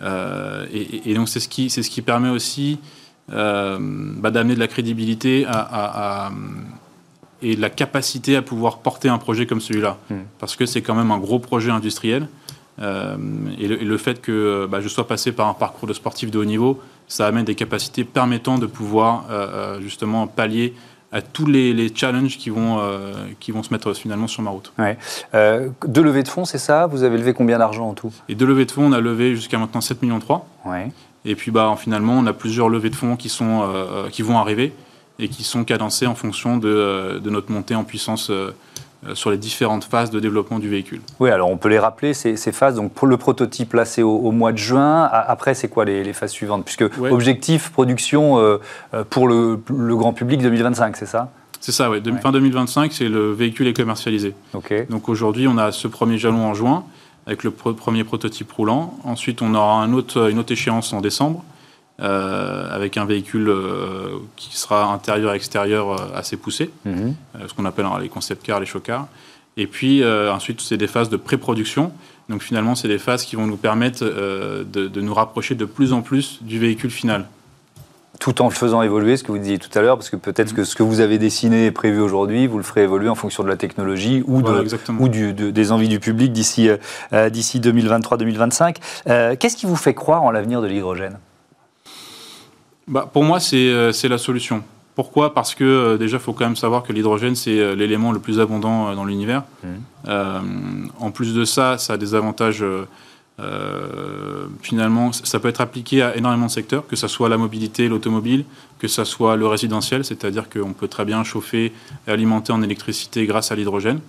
Et, 0.02 1.14
donc, 1.14 1.28
c'est 1.28 1.40
ce, 1.40 1.48
qui, 1.48 1.70
ce 1.70 1.80
qui 1.80 2.02
permet 2.02 2.30
aussi 2.30 2.78
bah, 3.28 4.30
d'amener 4.30 4.54
de 4.54 4.60
la 4.60 4.68
crédibilité 4.68 5.44
à, 5.48 6.30
et 7.42 7.56
de 7.56 7.60
la 7.60 7.70
capacité 7.70 8.36
à 8.36 8.42
pouvoir 8.42 8.78
porter 8.78 9.08
un 9.08 9.18
projet 9.18 9.46
comme 9.46 9.60
celui-là. 9.60 9.98
Mhm. 10.10 10.24
Parce 10.38 10.56
que 10.56 10.66
c'est 10.66 10.82
quand 10.82 10.94
même 10.94 11.10
un 11.10 11.18
gros 11.18 11.38
projet 11.38 11.70
industriel. 11.70 12.28
Euh, 12.80 13.16
et, 13.58 13.68
le, 13.68 13.96
fait 13.96 14.20
que 14.20 14.66
bah, 14.70 14.80
je 14.80 14.88
sois 14.88 15.06
passé 15.06 15.32
par 15.32 15.48
un 15.48 15.54
parcours 15.54 15.88
de 15.88 15.94
sportif 15.94 16.30
de 16.30 16.38
haut 16.38 16.44
niveau, 16.44 16.80
ça 17.08 17.26
amène 17.26 17.44
des 17.44 17.54
capacités 17.54 18.04
permettant 18.04 18.58
de 18.58 18.66
pouvoir 18.66 19.24
euh, 19.30 19.76
euh, 19.76 19.80
justement 19.80 20.26
pallier 20.26 20.74
à 21.12 21.22
tous 21.22 21.46
les, 21.46 21.94
challenges 21.94 22.36
qui 22.36 22.50
vont, 22.50 22.80
qui 23.38 23.52
vont 23.52 23.62
se 23.62 23.72
mettre 23.72 23.94
finalement 23.94 24.26
sur 24.26 24.42
ma 24.42 24.50
route. 24.50 24.72
Ouais. 24.76 24.98
deux 25.86 26.02
levées 26.02 26.24
de 26.24 26.28
fonds, 26.28 26.44
c'est 26.44 26.58
ça? 26.58 26.86
Vous 26.86 27.04
avez 27.04 27.16
levé 27.16 27.32
combien 27.32 27.58
d'argent 27.58 27.88
en 27.88 27.94
tout? 27.94 28.12
Et 28.28 28.34
deux 28.34 28.44
levées 28.44 28.66
de 28.66 28.72
fonds, 28.72 28.86
on 28.86 28.92
a 28.92 29.00
levé 29.00 29.34
jusqu'à 29.34 29.56
maintenant 29.56 29.80
7 29.80 30.02
millions 30.02 30.18
3. 30.18 30.46
Ouais. 30.66 30.90
Et 31.24 31.36
puis 31.36 31.52
bah, 31.52 31.74
finalement, 31.78 32.14
on 32.18 32.26
a 32.26 32.32
plusieurs 32.32 32.68
levées 32.68 32.90
de 32.90 32.96
fonds 32.96 33.16
qui, 33.16 33.28
sont, 33.28 33.66
qui 34.10 34.22
vont 34.22 34.36
arriver. 34.36 34.72
et 35.18 35.28
qui 35.28 35.44
sont 35.44 35.64
cadencés 35.64 36.06
en 36.06 36.14
fonction 36.14 36.58
de, 36.58 37.20
de 37.22 37.30
notre 37.30 37.50
montée 37.50 37.74
en 37.74 37.84
puissance 37.84 38.30
euh, 38.30 38.54
sur 39.14 39.30
les 39.30 39.38
différentes 39.38 39.84
phases 39.84 40.10
de 40.10 40.20
développement 40.20 40.58
du 40.58 40.68
véhicule. 40.68 41.00
Oui, 41.20 41.30
alors 41.30 41.50
on 41.50 41.56
peut 41.56 41.68
les 41.68 41.78
rappeler, 41.78 42.14
ces, 42.14 42.36
phases. 42.52 42.76
Donc 42.76 42.92
pour 42.92 43.06
le 43.06 43.16
prototype, 43.16 43.74
là, 43.74 43.84
c'est 43.84 44.02
au, 44.02 44.30
mois 44.30 44.52
de 44.52 44.58
juin. 44.58 45.04
Après, 45.04 45.54
c'est 45.54 45.68
quoi 45.68 45.84
les, 45.84 46.12
phases 46.12 46.32
suivantes? 46.32 46.64
Puisque 46.64 46.84
objectif, 47.00 47.70
production 47.70 48.38
euh, 48.38 48.58
euh, 48.94 49.04
pour 49.08 49.28
le, 49.28 49.56
grand 49.68 50.12
public 50.12 50.42
2025, 50.42 50.96
c'est 50.96 51.06
ça? 51.06 51.30
C'est 51.60 51.72
ça, 51.72 51.90
oui. 51.90 52.00
Fin 52.22 52.32
2025, 52.32 52.92
c'est 52.92 53.08
le 53.08 53.32
véhicule 53.32 53.66
est 53.66 53.72
commercialisé. 53.72 54.34
Donc 54.90 55.08
aujourd'hui, 55.08 55.48
on 55.48 55.58
a 55.58 55.72
ce 55.72 55.88
premier 55.88 56.18
jalon 56.18 56.44
en 56.46 56.54
juin 56.54 56.84
avec 57.26 57.42
le 57.42 57.50
premier 57.50 58.04
prototype 58.04 58.52
roulant. 58.52 58.94
Ensuite, 59.04 59.42
on 59.42 59.54
aura 59.54 59.82
un 59.82 59.92
autre, 59.92 60.30
une 60.30 60.38
autre 60.38 60.52
échéance 60.52 60.92
en 60.92 61.00
décembre. 61.00 61.44
Euh, 61.98 62.68
avec 62.70 62.98
un 62.98 63.06
véhicule 63.06 63.48
euh, 63.48 64.18
qui 64.36 64.54
sera 64.54 64.92
intérieur-extérieur 64.92 65.92
euh, 65.92 66.14
assez 66.14 66.36
poussé, 66.36 66.70
mhm. 66.84 67.14
ce 67.48 67.54
qu'on 67.54 67.64
appelle 67.64 67.86
hein, 67.86 67.98
les 67.98 68.10
concept 68.10 68.44
cars, 68.44 68.60
les 68.60 68.66
chocars. 68.66 69.06
Et 69.56 69.66
puis 69.66 70.04
ensuite, 70.04 70.60
c'est 70.60 70.76
des 70.76 70.86
phases 70.86 71.08
de 71.08 71.16
pré-production. 71.16 71.90
Donc 72.28 72.42
finalement, 72.42 72.74
c'est 72.74 72.88
des 72.88 72.98
phases 72.98 73.24
qui 73.24 73.36
vont 73.36 73.46
nous 73.46 73.56
permettre 73.56 74.04
de, 74.04 75.00
nous 75.00 75.14
rapprocher 75.14 75.54
de 75.54 75.64
plus 75.64 75.94
en 75.94 76.02
plus 76.02 76.40
du 76.42 76.58
véhicule 76.58 76.90
final. 76.90 77.24
Tout 78.20 78.42
en 78.42 78.48
le 78.48 78.54
faisant 78.54 78.82
évoluer, 78.82 79.16
ce 79.16 79.24
que 79.24 79.32
vous 79.32 79.38
disiez 79.38 79.58
tout 79.58 79.70
à 79.78 79.80
l'heure, 79.80 79.96
parce 79.96 80.10
que 80.10 80.16
peut-être 80.16 80.50
mhm. 80.50 80.56
que 80.56 80.64
ce 80.64 80.76
que 80.76 80.82
vous 80.82 81.00
avez 81.00 81.16
dessiné 81.16 81.64
et 81.64 81.70
prévu 81.70 82.00
aujourd'hui, 82.00 82.46
vous 82.46 82.58
le 82.58 82.64
ferez 82.64 82.82
évoluer 82.82 83.08
en 83.08 83.14
fonction 83.14 83.42
de 83.42 83.48
la 83.48 83.56
technologie 83.56 84.22
ou, 84.26 84.40
ou 84.40 85.08
des 85.08 85.72
envies 85.72 85.88
du 85.88 86.00
public 86.00 86.34
d'ici 86.34 86.68
2023-2025. 87.10 89.38
Qu'est-ce 89.38 89.56
qui 89.56 89.64
vous 89.64 89.76
fait 89.76 89.94
croire 89.94 90.22
en 90.22 90.30
l'avenir 90.30 90.60
de 90.60 90.66
l'hydrogène? 90.66 91.16
Bah, 92.88 93.08
Pour 93.12 93.24
moi, 93.24 93.38
euh, 93.52 93.92
c'est 93.92 94.08
la 94.08 94.18
solution. 94.18 94.62
Pourquoi? 94.94 95.34
Parce 95.34 95.54
que 95.54 95.64
euh, 95.64 95.98
déjà, 95.98 96.16
il 96.16 96.22
faut 96.22 96.32
quand 96.32 96.44
même 96.44 96.56
savoir 96.56 96.82
que 96.82 96.92
l'hydrogène, 96.92 97.34
c'est 97.34 97.58
euh, 97.58 97.74
l'élément 97.74 98.12
le 98.12 98.18
plus 98.18 98.40
abondant 98.40 98.94
dans 98.94 99.04
l'univers. 99.04 99.44
Mmh. 99.64 100.88
en 101.00 101.10
plus 101.10 101.34
de 101.34 101.44
ça, 101.44 101.78
ça 101.78 101.94
a 101.94 101.96
des 101.96 102.14
avantages. 102.14 102.64
finalement, 104.62 105.12
ça 105.12 105.38
peut 105.40 105.48
être 105.48 105.60
appliqué 105.60 106.00
à 106.02 106.16
énormément 106.16 106.46
de 106.46 106.50
secteurs, 106.50 106.86
que 106.86 106.96
ce 106.96 107.08
soit 107.08 107.28
la 107.28 107.36
mobilité, 107.36 107.88
l'automobile, 107.88 108.44
que 108.78 108.88
ce 108.88 109.04
soit 109.04 109.36
le 109.36 109.46
résidentiel, 109.46 110.04
c'est-à-dire 110.04 110.48
qu'on 110.48 110.72
peut 110.72 110.88
très 110.88 111.04
bien 111.04 111.22
chauffer 111.24 111.72
et 112.06 112.10
alimenter 112.10 112.52
en 112.52 112.62
électricité 112.62 113.26
grâce 113.26 113.52
à 113.52 113.56
l'hydrogène. 113.56 114.00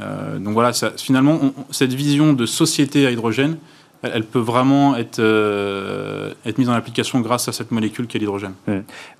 donc 0.00 0.54
voilà, 0.54 0.72
ça, 0.72 0.90
finalement, 0.96 1.38
cette 1.70 1.94
vision 1.94 2.32
de 2.32 2.46
société 2.46 3.06
à 3.06 3.10
hydrogène, 3.10 3.58
elle 4.02 4.24
peut 4.24 4.38
vraiment 4.38 4.96
être, 4.96 5.18
euh, 5.18 6.32
être 6.44 6.58
mise 6.58 6.68
en 6.68 6.72
application 6.72 7.20
grâce 7.20 7.48
à 7.48 7.52
cette 7.52 7.70
molécule 7.70 8.06
qui 8.06 8.16
est 8.16 8.20
l'hydrogène. 8.20 8.54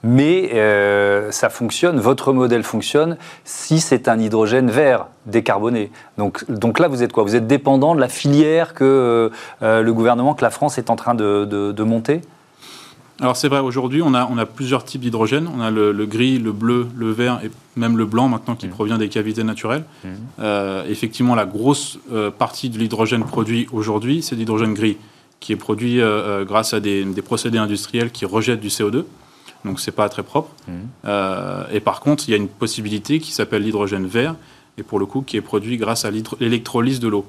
Mais 0.02 0.50
euh, 0.54 1.30
ça 1.30 1.48
fonctionne, 1.48 1.98
votre 1.98 2.32
modèle 2.32 2.62
fonctionne 2.62 3.16
si 3.44 3.80
c'est 3.80 4.08
un 4.08 4.18
hydrogène 4.18 4.70
vert, 4.70 5.06
décarboné. 5.26 5.90
Donc, 6.18 6.48
donc 6.50 6.78
là, 6.78 6.88
vous 6.88 7.02
êtes 7.02 7.12
quoi? 7.12 7.24
Vous 7.24 7.36
êtes 7.36 7.46
dépendant 7.46 7.94
de 7.94 8.00
la 8.00 8.08
filière 8.08 8.74
que 8.74 9.30
euh, 9.62 9.82
le 9.82 9.92
gouvernement, 9.92 10.34
que 10.34 10.44
la 10.44 10.50
France 10.50 10.78
est 10.78 10.90
en 10.90 10.96
train 10.96 11.14
de 11.14 11.82
monter? 11.82 12.20
Alors 13.20 13.36
c'est 13.36 13.48
vrai, 13.48 13.60
aujourd'hui 13.60 14.02
on 14.02 14.12
a, 14.12 14.28
on 14.30 14.36
a 14.36 14.44
plusieurs 14.44 14.84
types 14.84 15.00
d'hydrogène. 15.00 15.48
On 15.54 15.60
a 15.60 15.70
le, 15.70 15.92
gris, 16.06 16.38
le 16.38 16.52
bleu, 16.52 16.88
le 16.94 17.10
vert 17.10 17.40
et 17.42 17.50
même 17.76 17.96
le 17.96 18.04
blanc 18.04 18.28
maintenant 18.28 18.56
qui 18.56 18.66
mmh. 18.66 18.70
provient 18.70 18.98
des 18.98 19.08
cavités 19.08 19.42
naturelles. 19.42 19.84
Mmh. 20.04 20.08
Euh, 20.40 20.84
effectivement, 20.88 21.34
la 21.34 21.46
grosse 21.46 21.98
euh, 22.12 22.30
partie 22.30 22.68
de 22.68 22.78
l'hydrogène 22.78 23.24
produit 23.24 23.68
aujourd'hui, 23.72 24.22
c'est 24.22 24.36
l'hydrogène 24.36 24.74
gris, 24.74 24.98
qui 25.40 25.52
est 25.52 25.56
produit 25.56 26.00
euh, 26.00 26.44
grâce 26.44 26.74
à 26.74 26.80
des, 26.80 27.06
procédés 27.24 27.58
industriels 27.58 28.10
qui 28.10 28.26
rejettent 28.26 28.60
du 28.60 28.68
CO2. 28.68 29.04
Donc 29.64 29.80
c'est 29.80 29.92
pas 29.92 30.08
très 30.10 30.22
propre. 30.22 30.50
Mmh. 30.68 31.10
et 31.72 31.80
par 31.80 32.00
contre, 32.00 32.28
il 32.28 32.32
y 32.32 32.34
a 32.34 32.36
une 32.36 32.48
possibilité 32.48 33.18
qui 33.18 33.32
s'appelle 33.32 33.62
l'hydrogène 33.62 34.06
vert, 34.06 34.36
et 34.78 34.82
pour 34.82 34.98
le 34.98 35.06
coup 35.06 35.22
qui 35.22 35.38
est 35.38 35.40
produit 35.42 35.78
grâce 35.78 36.04
à 36.04 36.10
l'électrolyse 36.10 37.00
de 37.00 37.08
l'eau. 37.08 37.26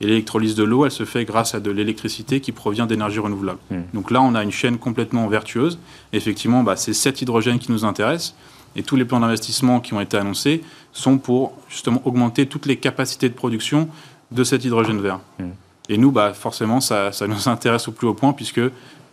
Et 0.00 0.06
l'électrolyse 0.06 0.54
de 0.54 0.64
l'eau, 0.64 0.84
elle 0.84 0.90
se 0.90 1.04
fait 1.04 1.24
grâce 1.24 1.54
à 1.54 1.60
de 1.60 1.70
l'électricité 1.70 2.40
qui 2.40 2.52
provient 2.52 2.86
d'énergie 2.86 3.20
renouvelable. 3.20 3.58
Hmm. 3.70 3.82
Donc 3.92 4.10
là, 4.10 4.20
on 4.22 4.34
a 4.34 4.42
une 4.42 4.50
chaîne 4.50 4.78
complètement 4.78 5.28
vertueuse. 5.28 5.78
effectivement, 6.12 6.62
bah, 6.62 6.76
c'est 6.76 6.94
cet 6.94 7.22
hydrogène 7.22 7.58
qui 7.58 7.70
nous 7.70 7.84
intéresse. 7.84 8.34
Et 8.76 8.82
tous 8.82 8.96
les 8.96 9.04
plans 9.04 9.20
d'investissement 9.20 9.78
qui 9.78 9.94
ont 9.94 10.00
été 10.00 10.16
annoncés 10.16 10.62
sont 10.92 11.18
pour 11.18 11.52
justement 11.68 12.02
augmenter 12.04 12.46
toutes 12.46 12.66
les 12.66 12.76
capacités 12.76 13.28
de 13.28 13.34
production 13.34 13.88
de 14.32 14.42
cet 14.42 14.64
hydrogène 14.64 15.00
vert. 15.00 15.20
Hmm. 15.38 15.50
Et 15.88 15.96
nous, 15.96 16.10
bah, 16.10 16.34
forcément, 16.34 16.80
ça, 16.80 17.12
ça, 17.12 17.28
nous 17.28 17.48
intéresse 17.48 17.86
au 17.86 17.92
plus 17.92 18.08
haut 18.08 18.14
point, 18.14 18.32
puisque 18.32 18.60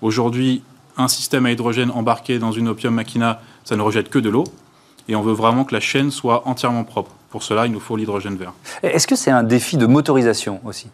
aujourd'hui, 0.01 0.63
un 0.97 1.07
système 1.07 1.45
à 1.45 1.51
hydrogène 1.51 1.91
embarqué 1.91 2.39
dans 2.39 2.51
une 2.51 2.69
Opium 2.69 2.95
Machina, 2.95 3.41
ça 3.65 3.75
ne 3.75 3.81
rejette 3.81 4.09
que 4.09 4.19
de 4.19 4.29
l'eau. 4.29 4.45
Et 5.07 5.15
on 5.15 5.21
veut 5.21 5.33
vraiment 5.33 5.63
que 5.63 5.73
la 5.73 5.79
chaîne 5.79 6.09
soit 6.09 6.47
entièrement 6.47 6.83
propre. 6.83 7.11
Pour 7.31 7.43
cela, 7.43 7.65
il 7.65 7.71
nous 7.71 7.79
faut 7.79 7.95
l'hydrogène 7.95 8.35
vert. 8.35 8.53
Est-ce 8.83 9.07
que 9.07 9.15
c'est 9.15 9.31
un 9.31 9.43
défi 9.43 9.77
de 9.77 9.85
motorisation 9.85 10.59
aussi? 10.65 10.89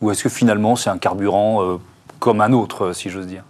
Ou 0.00 0.10
est-ce 0.12 0.22
que 0.22 0.28
finalement 0.28 0.76
c'est 0.76 0.88
un 0.88 0.98
carburant 0.98 1.62
euh, 1.62 1.76
comme 2.20 2.40
un 2.40 2.52
autre, 2.52 2.86
euh, 2.86 2.92
si 2.92 3.10
j'ose 3.10 3.26
dire? 3.26 3.42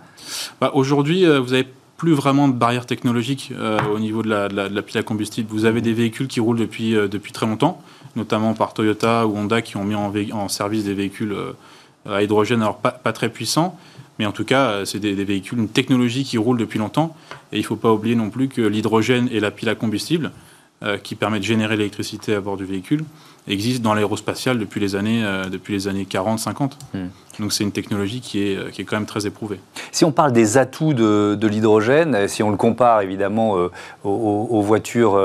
Bah, 0.60 0.70
Aujourd'hui, 0.74 1.26
euh, 1.26 1.38
vous 1.38 1.50
n'avez 1.50 1.68
plus 1.98 2.14
vraiment 2.14 2.48
de 2.48 2.54
barrière 2.54 2.86
technologique 2.86 3.52
au 3.92 3.98
niveau 3.98 4.22
de 4.22 4.30
la, 4.30 4.82
pile 4.82 4.96
à 4.96 5.02
combustible. 5.02 5.50
Vous 5.50 5.66
avez 5.66 5.82
des 5.82 5.92
véhicules 5.92 6.28
qui 6.28 6.40
roulent 6.40 6.58
depuis, 6.58 6.92
depuis 6.92 7.30
très 7.30 7.44
longtemps, 7.44 7.82
notamment 8.16 8.54
par 8.54 8.72
Toyota 8.72 9.26
ou 9.26 9.36
Honda 9.36 9.60
qui 9.60 9.76
ont 9.76 9.84
mis 9.84 9.94
en, 9.94 10.10
en 10.32 10.48
service 10.48 10.84
des 10.84 10.94
véhicules 10.94 11.36
à 12.08 12.22
hydrogène, 12.22 12.62
alors 12.62 12.78
pas, 12.78 12.92
pas, 12.92 13.12
très 13.12 13.28
puissants, 13.28 13.78
mais 14.18 14.24
en 14.24 14.32
tout 14.32 14.46
cas, 14.46 14.86
c'est 14.86 14.98
des, 14.98 15.14
des, 15.14 15.24
véhicules, 15.24 15.58
une 15.58 15.68
technologie 15.68 16.24
qui 16.24 16.38
roule 16.38 16.56
depuis 16.56 16.78
longtemps. 16.78 17.14
Et 17.52 17.58
il 17.58 17.60
ne 17.60 17.66
faut 17.66 17.76
pas 17.76 17.92
oublier 17.92 18.14
non 18.14 18.30
plus 18.30 18.48
que 18.48 18.62
l'hydrogène 18.62 19.28
et 19.30 19.38
la 19.38 19.50
pile 19.50 19.68
à 19.68 19.74
combustible, 19.74 20.32
euh, 20.82 20.96
qui 20.96 21.14
permet 21.14 21.40
de 21.40 21.44
générer 21.44 21.76
l'électricité 21.76 22.34
à 22.34 22.40
bord 22.40 22.56
du 22.56 22.64
véhicule 22.64 23.04
existe 23.46 23.82
dans 23.82 23.92
l'aérospatial 23.92 24.58
depuis 24.58 24.80
les 24.80 24.96
années, 24.96 25.22
euh, 25.22 25.44
depuis 25.44 25.74
les 25.74 25.88
années 25.88 26.06
40-50. 26.10 26.70
Hmm. 26.94 27.08
Donc 27.38 27.52
c'est 27.52 27.64
une 27.64 27.72
technologie 27.72 28.22
qui 28.22 28.42
est, 28.42 28.56
euh, 28.56 28.70
qui 28.70 28.80
est 28.80 28.84
quand 28.86 28.96
même 28.96 29.04
très 29.04 29.26
éprouvée. 29.26 29.60
Si 29.92 30.06
on 30.06 30.12
parle 30.12 30.32
des 30.32 30.56
atouts 30.56 30.94
de, 30.94 31.46
l'hydrogène, 31.46 32.26
si 32.28 32.42
on 32.42 32.48
le 32.48 32.56
compare 32.56 33.02
évidemment 33.02 33.58
aux, 34.04 34.62
voitures 34.62 35.20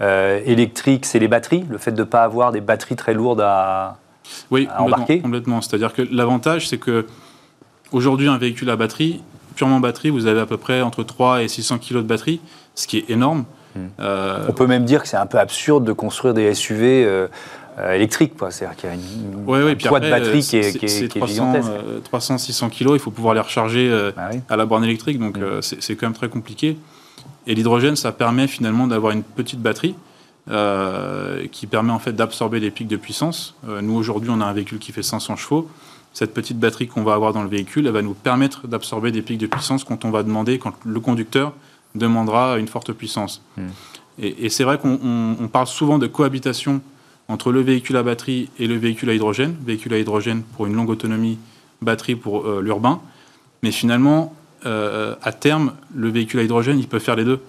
électriques, 0.00 1.04
c'est 1.04 1.18
les 1.18 1.28
batteries, 1.28 1.66
le 1.68 1.76
fait 1.76 1.92
de 1.92 2.00
ne 2.00 2.04
pas 2.04 2.22
avoir 2.22 2.50
des 2.50 2.62
batteries 2.62 2.96
très 2.96 3.12
lourdes 3.12 3.42
à, 3.42 3.98
oui, 4.50 4.68
embarquer. 4.78 5.20
complètement. 5.20 5.60
C'est-à-dire 5.60 5.92
que 5.92 6.00
l'avantage, 6.00 6.66
c'est 6.68 6.78
que 6.78 7.04
aujourd'hui 7.92 8.28
un 8.28 8.38
véhicule 8.38 8.70
à 8.70 8.76
batterie, 8.76 9.20
purement 9.54 9.80
batterie, 9.80 10.08
vous 10.08 10.26
avez 10.26 10.40
à 10.40 10.46
peu 10.46 10.56
près 10.56 10.80
entre 10.80 11.02
3 11.02 11.42
et 11.42 11.48
600 11.48 11.78
kg 11.78 11.96
de 11.96 12.00
batterie, 12.02 12.40
ce 12.74 12.86
qui 12.86 12.96
est 12.96 13.10
énorme. 13.10 13.44
Euh, 14.00 14.46
On 14.48 14.52
peut 14.52 14.66
même 14.66 14.84
dire 14.84 15.02
que 15.02 15.08
c'est 15.08 15.16
un 15.16 15.26
peu 15.26 15.38
absurde 15.38 15.84
de 15.84 15.92
construire 15.92 16.34
des 16.34 16.54
SUV 16.54 17.04
euh, 17.04 17.28
euh, 17.78 17.92
électriques. 17.92 18.32
C'est-à-dire 18.50 18.76
qu'il 18.76 18.88
y 18.88 18.92
a 18.92 18.94
une, 18.94 19.44
ouais, 19.46 19.76
poids 19.76 20.00
de 20.00 20.10
batterie 20.10 20.42
qui 20.42 20.56
est, 20.56 20.78
qui 20.78 20.86
est, 20.86 21.08
300, 21.08 21.52
300, 22.04 22.38
600 22.38 22.70
kg, 22.70 22.90
il 22.92 22.98
faut 22.98 23.10
pouvoir 23.10 23.34
les 23.34 23.40
recharger 23.40 23.90
bah 24.16 24.30
à 24.48 24.56
la 24.56 24.66
borne 24.66 24.84
électrique, 24.84 25.18
donc 25.18 25.38
mm. 25.38 25.60
c'est 25.60 25.96
quand 25.96 26.06
même 26.06 26.14
très 26.14 26.28
compliqué. 26.28 26.76
Et 27.46 27.54
l'hydrogène, 27.54 27.96
ça 27.96 28.12
permet 28.12 28.46
finalement 28.46 28.86
d'avoir 28.86 29.12
une 29.12 29.22
petite 29.22 29.60
batterie 29.60 29.94
qui 31.50 31.66
permet 31.66 31.92
en 31.92 31.98
fait 31.98 32.12
d'absorber 32.12 32.60
les 32.60 32.70
pics 32.70 32.88
de 32.88 32.96
puissance. 32.96 33.56
nous 33.82 33.94
aujourd'hui, 33.94 34.30
on 34.32 34.40
a 34.40 34.44
un 34.44 34.52
véhicule 34.52 34.78
qui 34.78 34.92
fait 34.92 35.02
500 35.02 35.36
chevaux. 35.36 35.68
Cette 36.14 36.32
petite 36.32 36.60
batterie 36.60 36.86
qu'on 36.86 37.02
va 37.02 37.14
avoir 37.14 37.32
dans 37.32 37.42
le 37.42 37.48
véhicule, 37.48 37.88
elle 37.88 37.92
va 37.92 38.00
nous 38.00 38.14
permettre 38.14 38.68
d'absorber 38.68 39.10
des 39.10 39.20
pics 39.20 39.38
de 39.38 39.48
puissance 39.48 39.82
quand 39.82 40.04
on 40.04 40.12
va 40.12 40.22
demander, 40.22 40.60
quand 40.60 40.72
le 40.84 41.00
conducteur 41.00 41.54
demandera 41.94 42.58
une 42.58 42.68
forte 42.68 42.92
puissance. 42.92 43.42
Hmm. 43.56 43.68
Et, 44.18 44.48
c'est 44.48 44.64
vrai 44.64 44.78
qu'on 44.78 45.48
parle 45.52 45.66
souvent 45.66 45.98
de 45.98 46.06
cohabitation 46.06 46.80
entre 47.28 47.50
le 47.50 47.60
véhicule 47.60 47.96
à 47.96 48.02
batterie 48.02 48.48
et 48.58 48.66
le 48.66 48.76
véhicule 48.76 49.10
à 49.10 49.14
hydrogène. 49.14 49.56
Véhicule 49.64 49.94
à 49.94 49.98
hydrogène 49.98 50.42
pour 50.42 50.66
une 50.66 50.74
longue 50.74 50.90
autonomie, 50.90 51.38
batterie 51.82 52.14
pour 52.14 52.46
euh, 52.46 52.60
l'urbain. 52.62 53.00
Mais 53.62 53.72
finalement, 53.72 54.34
euh, 54.66 55.16
à 55.22 55.32
terme, 55.32 55.72
le 55.94 56.10
véhicule 56.10 56.40
à 56.40 56.42
hydrogène, 56.44 56.78
il 56.78 56.86
peut 56.86 57.00
faire 57.00 57.16
les 57.16 57.24
deux. 57.24 57.40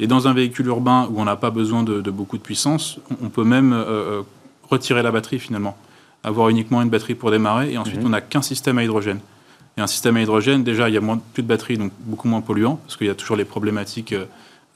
Et 0.00 0.06
dans 0.06 0.28
un 0.28 0.34
véhicule 0.34 0.66
urbain 0.66 1.08
où 1.10 1.20
on 1.20 1.24
n'a 1.24 1.36
pas 1.36 1.50
besoin 1.50 1.82
de, 1.82 2.10
beaucoup 2.10 2.36
de 2.36 2.42
puissance, 2.42 2.98
on, 3.22 3.28
peut 3.28 3.44
même 3.44 3.72
euh, 3.72 4.22
retirer 4.68 5.02
la 5.02 5.12
batterie 5.12 5.38
finalement. 5.38 5.76
Avoir 6.24 6.48
uniquement 6.48 6.82
une 6.82 6.90
batterie 6.90 7.14
pour 7.14 7.30
démarrer 7.30 7.72
et 7.72 7.78
ensuite 7.78 8.02
hmm. 8.02 8.06
on 8.06 8.10
n'a 8.10 8.20
qu'un 8.20 8.42
système 8.42 8.78
à 8.78 8.84
hydrogène. 8.84 9.20
Et 9.78 9.80
un 9.80 9.86
système 9.86 10.16
à 10.16 10.22
hydrogène, 10.22 10.64
déjà, 10.64 10.88
il 10.88 10.94
y 10.94 10.98
a 10.98 11.00
moins, 11.00 11.20
plus 11.32 11.42
de 11.42 11.48
batteries, 11.48 11.78
donc 11.78 11.92
beaucoup 12.00 12.28
moins 12.28 12.42
polluant, 12.42 12.76
parce 12.76 12.96
qu'il 12.96 13.06
y 13.06 13.10
a 13.10 13.14
toujours 13.14 13.36
les 13.36 13.44
problématiques 13.44 14.14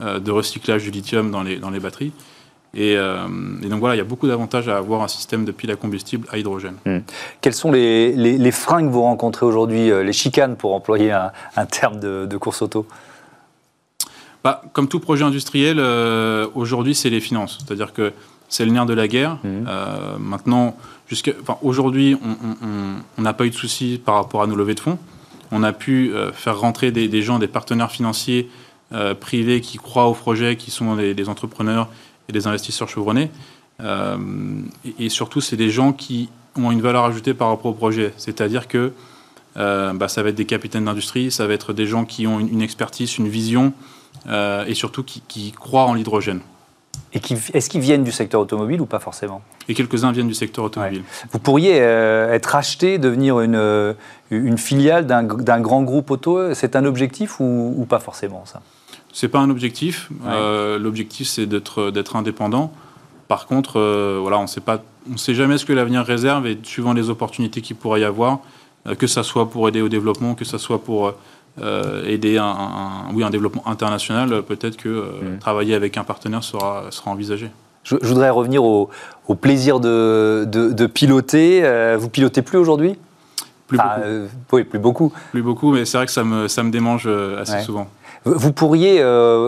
euh, 0.03 0.19
de 0.21 0.31
recyclage 0.31 0.83
du 0.83 0.91
lithium 0.91 1.31
dans 1.31 1.43
les, 1.43 1.57
dans 1.59 1.71
les 1.71 1.81
batteries. 1.81 2.12
Euh, 2.76 3.26
et, 3.62 3.69
donc 3.69 3.81
voilà, 3.81 3.95
il 3.95 3.99
y 3.99 4.03
a 4.03 4.05
beaucoup 4.05 4.29
d'avantages 4.29 4.69
à 4.69 4.76
avoir 4.76 5.03
un 5.03 5.09
système 5.09 5.47
de 5.47 5.53
pile 5.53 5.71
à 5.71 5.76
combustible 5.76 6.29
à 6.31 6.37
hydrogène. 6.37 6.76
Hmm. 6.85 6.99
Quels 7.41 7.55
sont 7.55 7.73
les, 7.73 8.12
les, 8.12 8.50
freins 8.50 8.83
que 8.83 8.93
vous 8.93 9.00
rencontrez 9.00 9.47
aujourd'hui, 9.47 9.91
euh, 9.91 10.03
les 10.03 10.12
chicanes 10.12 10.57
pour 10.57 10.75
employer 10.75 11.12
un, 11.12 11.33
un 11.57 11.65
terme 11.65 11.99
de, 11.99 12.37
course 12.37 12.61
auto? 12.61 12.87
Bah, 14.45 14.61
Comme 14.75 14.87
tout 14.87 15.00
projet 15.00 15.25
industriel, 15.25 15.81
aujourd'hui 16.55 16.95
c'est 16.95 17.09
les 17.09 17.21
finances. 17.21 17.59
C'est-à-dire 17.67 17.95
que 17.95 18.12
c'est 18.50 18.67
le 18.67 18.73
nerf 18.73 18.85
de 18.85 18.95
la 18.95 19.09
guerre. 19.09 19.38
Hmm. 19.45 19.65
maintenant, 20.19 20.76
Aujourd'hui, 21.63 22.17
on 23.19 23.23
n'a 23.23 23.33
pas 23.33 23.47
eu 23.47 23.51
de 23.51 23.55
soucis 23.55 24.01
par 24.05 24.17
rapport 24.17 24.43
à 24.43 24.47
nos 24.47 24.57
levées 24.57 24.75
de 24.75 24.81
fonds. 24.81 24.99
On 25.53 25.63
a 25.63 25.73
pu 25.73 26.13
euh, 26.13 26.33
faire 26.33 26.59
rentrer 26.59 26.91
des, 26.91 27.23
gens, 27.23 27.39
des 27.39 27.47
partenaires 27.47 27.91
financiers 27.91 28.49
privés 29.21 29.61
qui 29.61 29.79
croient 29.79 30.07
au 30.07 30.15
projet, 30.15 30.57
qui 30.57 30.71
sont 30.71 30.95
des, 30.95 31.29
entrepreneurs 31.29 31.89
et 32.29 32.33
des 32.33 32.47
investisseurs 32.47 32.89
chevronnés. 32.89 33.31
et, 33.81 35.09
surtout, 35.09 35.41
c'est 35.41 35.57
des 35.57 35.71
gens 35.71 35.93
qui 35.93 36.29
ont 36.55 36.71
une 36.71 36.81
valeur 36.81 37.05
ajoutée 37.05 37.35
par 37.35 37.49
rapport 37.49 37.73
au 37.73 37.75
projet. 37.75 38.13
C'est-à-dire 38.17 38.69
que 38.69 38.93
bah, 39.57 40.09
ça 40.09 40.23
va 40.23 40.29
être 40.29 40.37
des 40.37 40.45
capitaines 40.45 40.85
d'industrie, 40.85 41.33
ça 41.33 41.49
va 41.49 41.55
être 41.55 41.73
des 41.73 41.87
gens 41.87 42.05
qui 42.05 42.29
ont 42.29 42.39
une, 42.39 42.63
expertise, 42.63 43.19
une 43.19 43.29
vision, 43.29 43.73
et 44.29 44.75
surtout 44.75 45.03
qui 45.03 45.51
croient 45.51 45.87
en 45.87 45.95
l'hydrogène. 45.95 46.41
Et 47.17 47.21
est-ce 47.55 47.71
qu'ils 47.71 47.81
viennent 47.81 48.05
du 48.05 48.13
secteur 48.13 48.43
automobile 48.43 48.79
ou 48.83 48.85
pas 48.87 48.99
forcément? 48.99 49.41
Et 49.69 49.75
quelques-uns 49.75 50.13
viennent 50.13 50.29
du 50.29 50.35
secteur 50.35 50.67
automobile. 50.67 51.03
Vous 51.33 51.39
pourriez 51.39 51.81
euh, 51.81 52.35
être 52.35 52.55
acheté, 52.55 52.99
devenir 52.99 53.41
une, 53.41 53.57
euh, 53.57 53.95
une 54.31 54.59
filiale 54.59 55.07
d'un 55.07 55.61
grand 55.61 55.83
groupe 55.83 56.11
auto 56.11 56.53
C'est 56.53 56.77
un 56.77 56.85
objectif 56.85 57.41
ou, 57.41 57.87
pas 57.89 58.01
forcément 58.01 58.45
ça? 58.45 58.61
C'est 59.15 59.29
pas 59.29 59.39
un 59.39 59.49
objectif. 59.49 60.11
Euh, 60.27 60.79
l'objectif, 60.79 61.27
c'est 61.27 61.47
d'être 61.47 62.17
indépendant. 62.17 62.71
Par 63.29 63.47
contre, 63.47 63.81
voilà, 64.21 64.39
on 64.39 65.13
ne 65.13 65.17
sait 65.17 65.35
jamais 65.35 65.57
ce 65.57 65.65
que 65.65 65.73
l'avenir 65.73 66.05
réserve 66.05 66.47
et 66.47 66.59
suivant 66.65 66.93
les 66.93 67.09
opportunités 67.09 67.63
qu'il 67.63 67.77
pourrait 67.77 68.03
y 68.03 68.05
avoir, 68.05 68.41
que 68.99 69.07
ce 69.07 69.23
soit 69.23 69.49
pour 69.49 69.67
aider 69.69 69.81
au 69.81 69.89
développement, 69.89 70.35
que 70.35 70.45
ce 70.45 70.59
soit 70.59 70.85
pour 70.85 71.15
euh, 71.63 72.05
aider 72.05 72.37
un, 72.37 73.07
oui, 73.15 73.25
un 73.25 73.31
développement 73.31 73.67
international, 73.67 74.43
peut-être 74.43 74.77
que 74.77 74.91
euh, 74.91 75.37
mm. 75.37 75.39
travailler 75.39 75.75
avec 75.75 75.97
un 75.97 76.05
partenaire 76.05 76.45
sera, 76.45 76.85
sera 76.91 77.11
envisagé. 77.11 77.51
Je, 77.83 77.97
voudrais 78.03 78.29
revenir 78.29 78.63
au, 78.63 78.91
plaisir 79.41 79.81
de, 79.81 80.45
de, 80.47 80.87
piloter. 80.87 81.61
Euh, 81.65 81.97
vous 81.99 82.11
pilotez 82.11 82.43
plus 82.43 82.59
aujourd'hui? 82.59 82.99
Plus 83.69 83.79
beaucoup. 83.79 84.29
oui, 84.53 84.65
plus 84.65 84.79
beaucoup. 84.79 85.13
Plus 85.31 85.43
beaucoup, 85.43 85.73
mais 85.73 85.87
c'est 85.87 85.97
vrai 85.97 86.07
que 86.07 86.13
ça 86.13 86.25
me, 86.25 86.47
ça 86.47 86.63
me 86.63 86.71
démange 86.71 87.09
assez 87.41 87.61
souvent. 87.61 87.89
Vous 88.25 88.53
pourriez, 88.53 89.03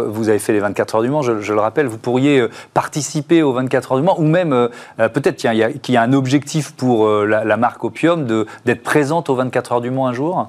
vous 0.06 0.28
avez 0.28 0.38
fait 0.38 0.52
les 0.52 0.60
24 0.60 0.94
heures 0.94 1.02
du 1.02 1.10
Mans, 1.10 1.22
je, 1.22 1.52
le 1.52 1.60
rappelle, 1.60 1.88
vous 1.88 1.98
pourriez 1.98 2.46
participer 2.74 3.42
aux 3.42 3.52
24 3.52 3.92
heures 3.92 3.98
du 3.98 4.04
Mans, 4.04 4.18
ou 4.18 4.24
même 4.24 4.68
peut-être 4.96 5.36
qu'il 5.36 5.52
y, 5.52 5.92
y, 5.92 5.96
a 5.96 6.02
un 6.02 6.12
objectif 6.12 6.72
pour 6.72 7.08
la, 7.08 7.44
la 7.44 7.56
marque 7.56 7.82
Opium 7.84 8.24
d'être 8.64 8.82
présente 8.82 9.28
aux 9.30 9.34
24 9.34 9.72
heures 9.72 9.80
du 9.80 9.90
Mans 9.90 10.06
un 10.06 10.12
jour? 10.12 10.48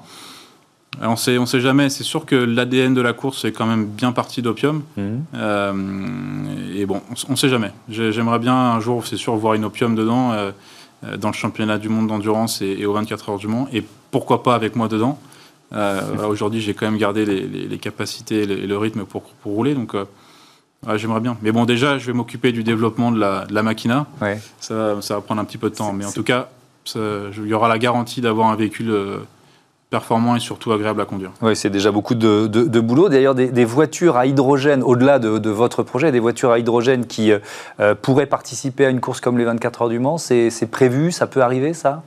On 1.02 1.16
sait, 1.16 1.38
on 1.38 1.46
sait 1.46 1.60
jamais. 1.60 1.88
C'est 1.88 2.04
sûr 2.04 2.26
que 2.26 2.34
l'ADN 2.34 2.94
de 2.94 3.00
la 3.00 3.12
course 3.12 3.44
est 3.44 3.52
quand 3.52 3.66
même 3.66 3.86
bien 3.86 4.12
parti 4.12 4.42
d'opium. 4.42 4.82
Mhm. 4.96 5.24
Euh, 5.34 6.74
et 6.74 6.86
bon, 6.86 7.00
on 7.28 7.32
ne 7.32 7.36
sait 7.36 7.48
jamais. 7.48 7.72
J'aimerais 7.88 8.38
bien 8.38 8.54
un 8.54 8.80
jour, 8.80 9.06
c'est 9.06 9.16
sûr, 9.16 9.34
voir 9.36 9.54
une 9.54 9.64
opium 9.64 9.94
dedans 9.94 10.32
euh, 10.32 10.50
euh, 11.04 11.16
dans 11.16 11.28
le 11.28 11.34
championnat 11.34 11.78
du 11.78 11.88
monde 11.88 12.08
d'endurance 12.08 12.60
et, 12.60 12.84
aux 12.86 12.92
24 12.92 13.30
heures 13.30 13.38
du 13.38 13.46
Mans. 13.46 13.68
Et 13.72 13.84
pourquoi 14.10 14.42
pas 14.42 14.54
avec 14.54 14.76
moi 14.76 14.88
dedans. 14.88 15.18
Aujourd'hui, 16.28 16.60
j'ai 16.60 16.74
quand 16.74 16.86
même 16.86 16.98
gardé 16.98 17.24
les, 17.24 17.78
capacités 17.78 18.42
et 18.42 18.66
le, 18.66 18.76
rythme 18.76 19.04
pour, 19.04 19.22
pour 19.22 19.52
rouler. 19.52 19.74
Donc, 19.74 19.94
j'aimerais 20.96 21.20
bien. 21.20 21.36
Mais 21.42 21.52
bon, 21.52 21.64
déjà, 21.64 21.96
je 21.96 22.06
vais 22.08 22.12
m'occuper 22.12 22.50
du 22.50 22.64
développement 22.64 23.12
de 23.12 23.20
la, 23.20 23.44
de 23.44 23.54
la 23.54 23.62
machina. 23.62 24.08
Ça, 24.58 25.00
ça, 25.00 25.14
va 25.14 25.20
prendre 25.20 25.40
un 25.40 25.44
petit 25.44 25.58
peu 25.58 25.70
de 25.70 25.76
temps. 25.76 25.92
Mais 25.92 26.04
en 26.04 26.10
tout 26.10 26.24
cas, 26.24 26.48
il 26.96 27.46
y 27.46 27.54
aura 27.54 27.68
la 27.68 27.78
garantie 27.78 28.20
d'avoir 28.20 28.48
un 28.48 28.56
véhicule 28.56 28.92
performant 29.90 30.36
et 30.36 30.40
surtout 30.40 30.72
agréable 30.72 31.00
à 31.00 31.04
conduire. 31.04 31.32
Oui, 31.42 31.56
c'est 31.56 31.68
déjà 31.68 31.90
beaucoup 31.90 32.14
de, 32.14 32.80
boulot. 32.80 33.08
D'ailleurs, 33.08 33.34
des, 33.34 33.64
voitures 33.64 34.16
à 34.16 34.26
hydrogène, 34.26 34.82
au-delà 34.82 35.18
de, 35.18 35.50
votre 35.50 35.82
projet, 35.82 36.12
des 36.12 36.20
voitures 36.20 36.52
à 36.52 36.58
hydrogène 36.58 37.06
qui 37.06 37.32
euh, 37.32 37.40
euh, 37.80 37.94
pourraient 38.00 38.26
participer 38.26 38.86
à 38.86 38.90
une 38.90 39.00
course 39.00 39.20
comme 39.20 39.36
les 39.36 39.44
24 39.44 39.82
heures 39.82 39.88
du 39.88 39.98
Mans, 39.98 40.16
c'est 40.16 40.70
prévu 40.70 41.10
Ça 41.10 41.26
peut 41.26 41.42
arriver, 41.42 41.74
ça? 41.74 42.02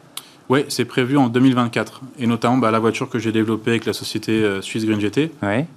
Oui, 0.49 0.65
c'est 0.67 0.85
prévu 0.85 1.17
en 1.17 1.27
2024. 1.27 2.01
Et 2.19 2.27
notamment 2.27 2.57
bah, 2.57 2.71
la 2.71 2.79
voiture 2.79 3.09
que 3.09 3.19
j'ai 3.19 3.31
développée 3.31 3.71
avec 3.71 3.85
la 3.85 3.93
société 3.93 4.31
euh, 4.31 4.61
Suisse 4.61 4.85
Green 4.85 4.99
GT. 4.99 5.31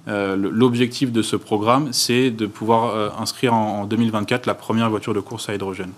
L'objectif 0.07 1.11
de 1.11 1.21
ce 1.21 1.35
programme, 1.35 1.89
c'est 1.91 2.31
de 2.31 2.45
pouvoir 2.45 3.19
inscrire 3.19 3.53
en 3.53 3.85
2024 3.85 4.45
la 4.45 4.55
première 4.55 4.89
voiture 4.89 5.13
de 5.13 5.19
course 5.19 5.49
à 5.49 5.55
hydrogène. 5.55 5.91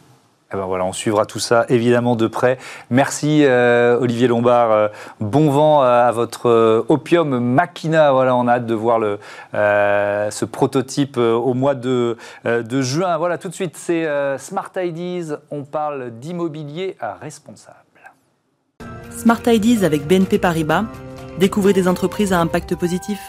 Eh 0.51 0.55
ben 0.55 0.63
on 0.63 0.93
suivra 0.93 1.27
tout 1.27 1.37
ça 1.37 1.65
évidemment 1.69 2.15
de 2.15 2.25
près. 2.25 2.57
Merci 2.89 3.43
euh, 3.43 3.99
Olivier 3.99 4.27
Lombard. 4.27 4.71
Euh, 4.71 4.87
bon 5.19 5.51
vent 5.51 5.81
à 5.81 6.11
votre 6.11 6.49
euh, 6.49 6.85
Opium 6.89 7.39
Machina. 7.39 8.11
Voilà, 8.11 8.35
on 8.35 8.47
a 8.47 8.53
hâte 8.53 8.65
de 8.65 8.73
voir 8.73 8.99
ce 9.53 10.45
prototype 10.45 11.17
au 11.17 11.53
mois 11.53 11.75
de, 11.75 12.17
de, 12.45 12.81
juin. 12.81 13.15
Voilà, 13.17 13.37
tout 13.37 13.49
de 13.49 13.53
suite, 13.53 13.77
c'est 13.77 14.07
Smart 14.39 14.71
Ideas. 14.75 15.37
On 15.51 15.63
parle 15.63 16.11
d'immobilier 16.19 16.97
responsable. 17.21 17.77
Smart 19.11 19.41
Ideas 19.45 19.85
avec 19.85 20.07
BNP 20.07 20.39
Paribas. 20.39 20.85
Découvrez 21.39 21.73
des 21.73 21.87
entreprises 21.87 22.33
à 22.33 22.39
impact 22.39 22.75
positif. 22.75 23.19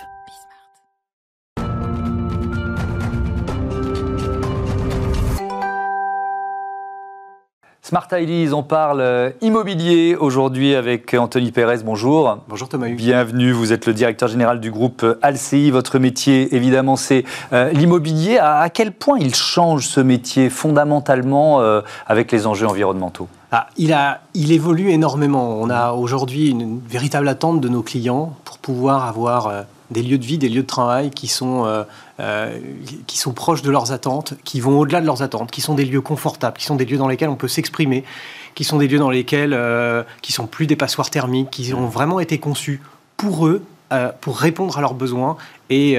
Smart 7.90 8.07
Ideas, 8.12 8.55
on 8.55 8.62
parle 8.62 9.00
euh, 9.00 9.31
immobilier 9.40 10.14
aujourd'hui 10.14 10.76
avec 10.76 11.12
Anthony 11.12 11.50
Pérez. 11.50 11.79
Bonjour. 11.85 12.38
Bonjour 12.48 12.68
Thomas. 12.68 12.88
Bienvenue, 12.88 13.50
vous 13.50 13.72
êtes 13.72 13.87
le 13.87 13.92
directeur 13.92 14.29
général 14.29 14.61
du 14.61 14.70
groupe 14.70 15.03
euh, 15.03 15.18
Alci. 15.22 15.72
Votre 15.72 15.98
métier, 15.98 16.55
évidemment, 16.55 16.94
c'est 16.94 17.24
euh, 17.53 17.72
l'immobilier. 17.72 18.38
À, 18.38 18.70
quel 18.70 18.92
point 18.92 19.18
il 19.18 19.35
change 19.35 19.88
ce 19.88 19.98
métier 19.98 20.50
fondamentalement 20.50 21.61
avec 22.07 22.31
les 22.31 22.46
enjeux 22.46 22.68
environnementaux? 22.68 23.26
Ah, 23.50 23.66
il, 23.76 23.92
a, 23.92 24.20
il 24.35 24.53
évolue 24.53 24.90
énormément. 24.90 25.59
On 25.61 25.68
a 25.68 25.90
aujourd'hui 25.90 26.48
une, 26.48 26.79
véritable 26.79 27.26
attente 27.26 27.61
de 27.61 27.68
nos 27.68 27.83
clients 27.83 28.37
pour 28.44 28.59
pouvoir 28.59 29.07
avoir 29.07 29.64
des 29.90 30.03
lieux 30.03 30.18
de 30.18 30.24
vie, 30.24 30.38
des 30.38 30.48
lieux 30.48 30.62
de 30.62 30.66
travail 30.66 31.11
qui 31.11 31.29
sont, 31.29 31.64
euh, 31.64 31.83
euh, 32.20 32.59
qui 33.07 33.18
sont 33.18 33.33
proches 33.33 33.62
de 33.62 33.70
leurs 33.70 33.92
attentes, 33.92 34.35
qui 34.44 34.61
vont 34.61 34.79
au-delà 34.79 35.00
de 35.00 35.07
leurs 35.07 35.22
attentes, 35.22 35.50
qui 35.50 35.61
sont 35.61 35.74
des 35.74 35.85
lieux 35.85 36.00
confortables, 36.00 36.57
qui 36.57 36.64
sont 36.64 36.76
des 36.76 36.85
lieux 36.85 36.98
dans 36.98 37.09
lesquels 37.09 37.29
on 37.29 37.37
peut 37.37 37.48
s'exprimer, 37.48 38.05
qui 38.55 38.64
sont 38.64 38.79
des 38.79 38.88
lieux 38.88 38.98
dans 38.98 39.11
lesquels 39.11 39.53
euh, 39.53 40.03
qui 40.22 40.33
sont 40.33 40.46
plus 40.46 40.66
des 40.66 40.76
passoires 40.76 41.11
thermiques, 41.11 41.50
qui 41.50 41.74
ont 41.74 41.87
vraiment 41.87 42.20
été 42.20 42.38
conçus 42.38 42.81
pour 43.16 43.46
eux, 43.46 43.62
pour 44.20 44.38
répondre 44.38 44.79
à 44.79 44.81
leurs 44.81 44.94
besoins 44.94 45.37
et 45.68 45.98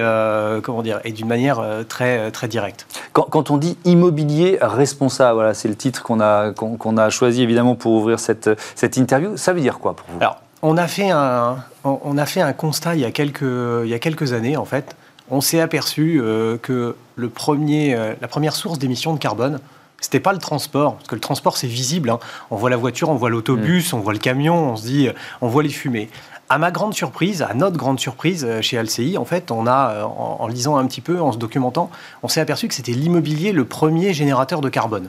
comment 0.64 0.82
dire 0.82 1.02
et 1.04 1.12
d'une 1.12 1.28
manière 1.28 1.62
très 1.90 2.32
très 2.32 2.48
directe. 2.48 2.88
Quand, 3.12 3.52
on 3.52 3.58
dit 3.58 3.78
immobilier 3.84 4.58
responsable, 4.62 5.34
voilà, 5.34 5.54
c'est 5.54 5.68
le 5.68 5.76
titre 5.76 6.02
qu'on 6.02 6.22
a 6.22 6.54
qu'on 6.54 6.98
a 6.98 7.10
choisi 7.10 7.44
évidemment 7.44 7.76
pour 7.76 7.92
ouvrir 7.92 8.18
cette 8.18 8.50
cette 8.76 8.96
interview. 8.96 9.36
Ça 9.36 9.52
veut 9.52 9.60
dire 9.60 9.80
quoi 9.80 9.94
pour 9.94 10.08
vous? 10.08 10.20
On 10.62 10.78
a 10.78 10.88
fait 10.88 11.10
un, 11.10 11.64
on 11.84 12.18
a 12.18 12.26
fait 12.26 12.42
un 12.42 12.54
constat 12.54 12.96
il 12.96 13.02
y 13.02 13.06
a 13.06 13.12
quelques, 13.12 13.42
il 13.42 13.90
y 13.90 13.94
a 13.94 14.00
quelques 14.00 14.34
années, 14.34 14.58
en 14.58 14.66
fait. 14.66 14.96
On 15.30 15.42
s'est 15.42 15.62
aperçu 15.62 16.20
euh, 16.22 16.58
que 16.58 16.96
le 17.16 17.30
premier, 17.30 17.96
euh, 17.96 18.14
la 18.20 18.28
première 18.28 18.54
source 18.54 18.80
d'émissions 18.80 19.14
de 19.14 19.20
carbone, 19.20 19.60
c'était 20.02 20.20
pas 20.20 20.34
le 20.34 20.40
transport, 20.40 20.96
parce 20.96 21.08
que 21.08 21.16
le 21.16 21.22
transport 21.22 21.58
c'est 21.58 21.68
visible. 21.68 22.10
Hein. 22.10 22.20
On 22.50 22.58
voit 22.58 22.70
la 22.70 22.78
voiture, 22.78 23.10
on 23.10 23.16
voit 23.16 23.30
l'autobus, 23.30 23.94
mm. 23.94 23.96
on 23.96 24.00
voit 24.00 24.14
le 24.14 24.20
camion, 24.20 24.72
on 24.72 24.76
se 24.76 24.84
dit, 24.84 25.10
on 25.42 25.48
voit 25.48 25.64
les 25.64 25.70
fumées. 25.70 26.10
À 26.50 26.58
ma 26.58 26.70
grande 26.70 26.94
surprise, 26.94 27.44
à 27.44 27.54
notre 27.54 27.78
grande 27.78 28.00
surprise 28.00 28.46
euh, 28.46 28.62
chez 28.62 28.82
LCI, 28.82 29.18
en 29.18 29.26
fait, 29.26 29.52
on 29.52 29.68
a, 29.68 30.04
en 30.04 30.48
lisant 30.48 30.76
un 30.76 30.86
petit 30.86 31.02
peu, 31.02 31.22
en 31.22 31.32
se 31.32 31.38
documentant, 31.38 31.90
on 32.24 32.28
s'est 32.28 32.42
aperçu 32.42 32.68
que 32.68 32.74
c'était 32.74 32.92
l'immobilier 32.92 33.54
le 33.54 33.64
premier 33.64 34.14
générateur 34.14 34.60
de 34.60 34.68
carbone. 34.68 35.08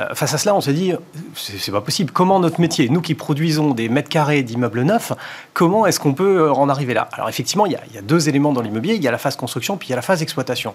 Euh, 0.00 0.14
face 0.14 0.34
à 0.34 0.38
cela, 0.38 0.54
on 0.54 0.60
s'est 0.60 0.72
dit, 0.72 0.92
c'est 1.34 1.72
pas 1.72 1.80
possible. 1.80 2.10
Comment 2.12 2.40
notre 2.40 2.60
métier, 2.60 2.88
nous 2.88 3.00
qui 3.00 3.14
produisons 3.14 3.74
des 3.74 3.88
mètres 3.88 4.08
carrés 4.08 4.42
d'immeubles 4.42 4.82
neufs, 4.82 5.12
comment 5.52 5.86
est-ce 5.86 6.00
qu'on 6.00 6.14
peut 6.14 6.42
euh, 6.42 6.52
en 6.52 6.68
arriver 6.68 6.94
là? 6.94 7.08
Alors 7.12 7.28
effectivement, 7.28 7.66
il 7.66 7.72
y, 7.72 7.76
a, 7.76 8.02
deux 8.02 8.28
éléments 8.28 8.52
dans 8.52 8.62
l'immobilier. 8.62 8.94
Il 8.94 9.02
y 9.02 9.08
a 9.08 9.10
la 9.10 9.18
phase 9.18 9.36
construction, 9.36 9.76
puis 9.76 9.88
il 9.88 9.90
y 9.90 9.92
a 9.92 9.96
la 9.96 10.02
phase 10.02 10.22
exploitation. 10.22 10.74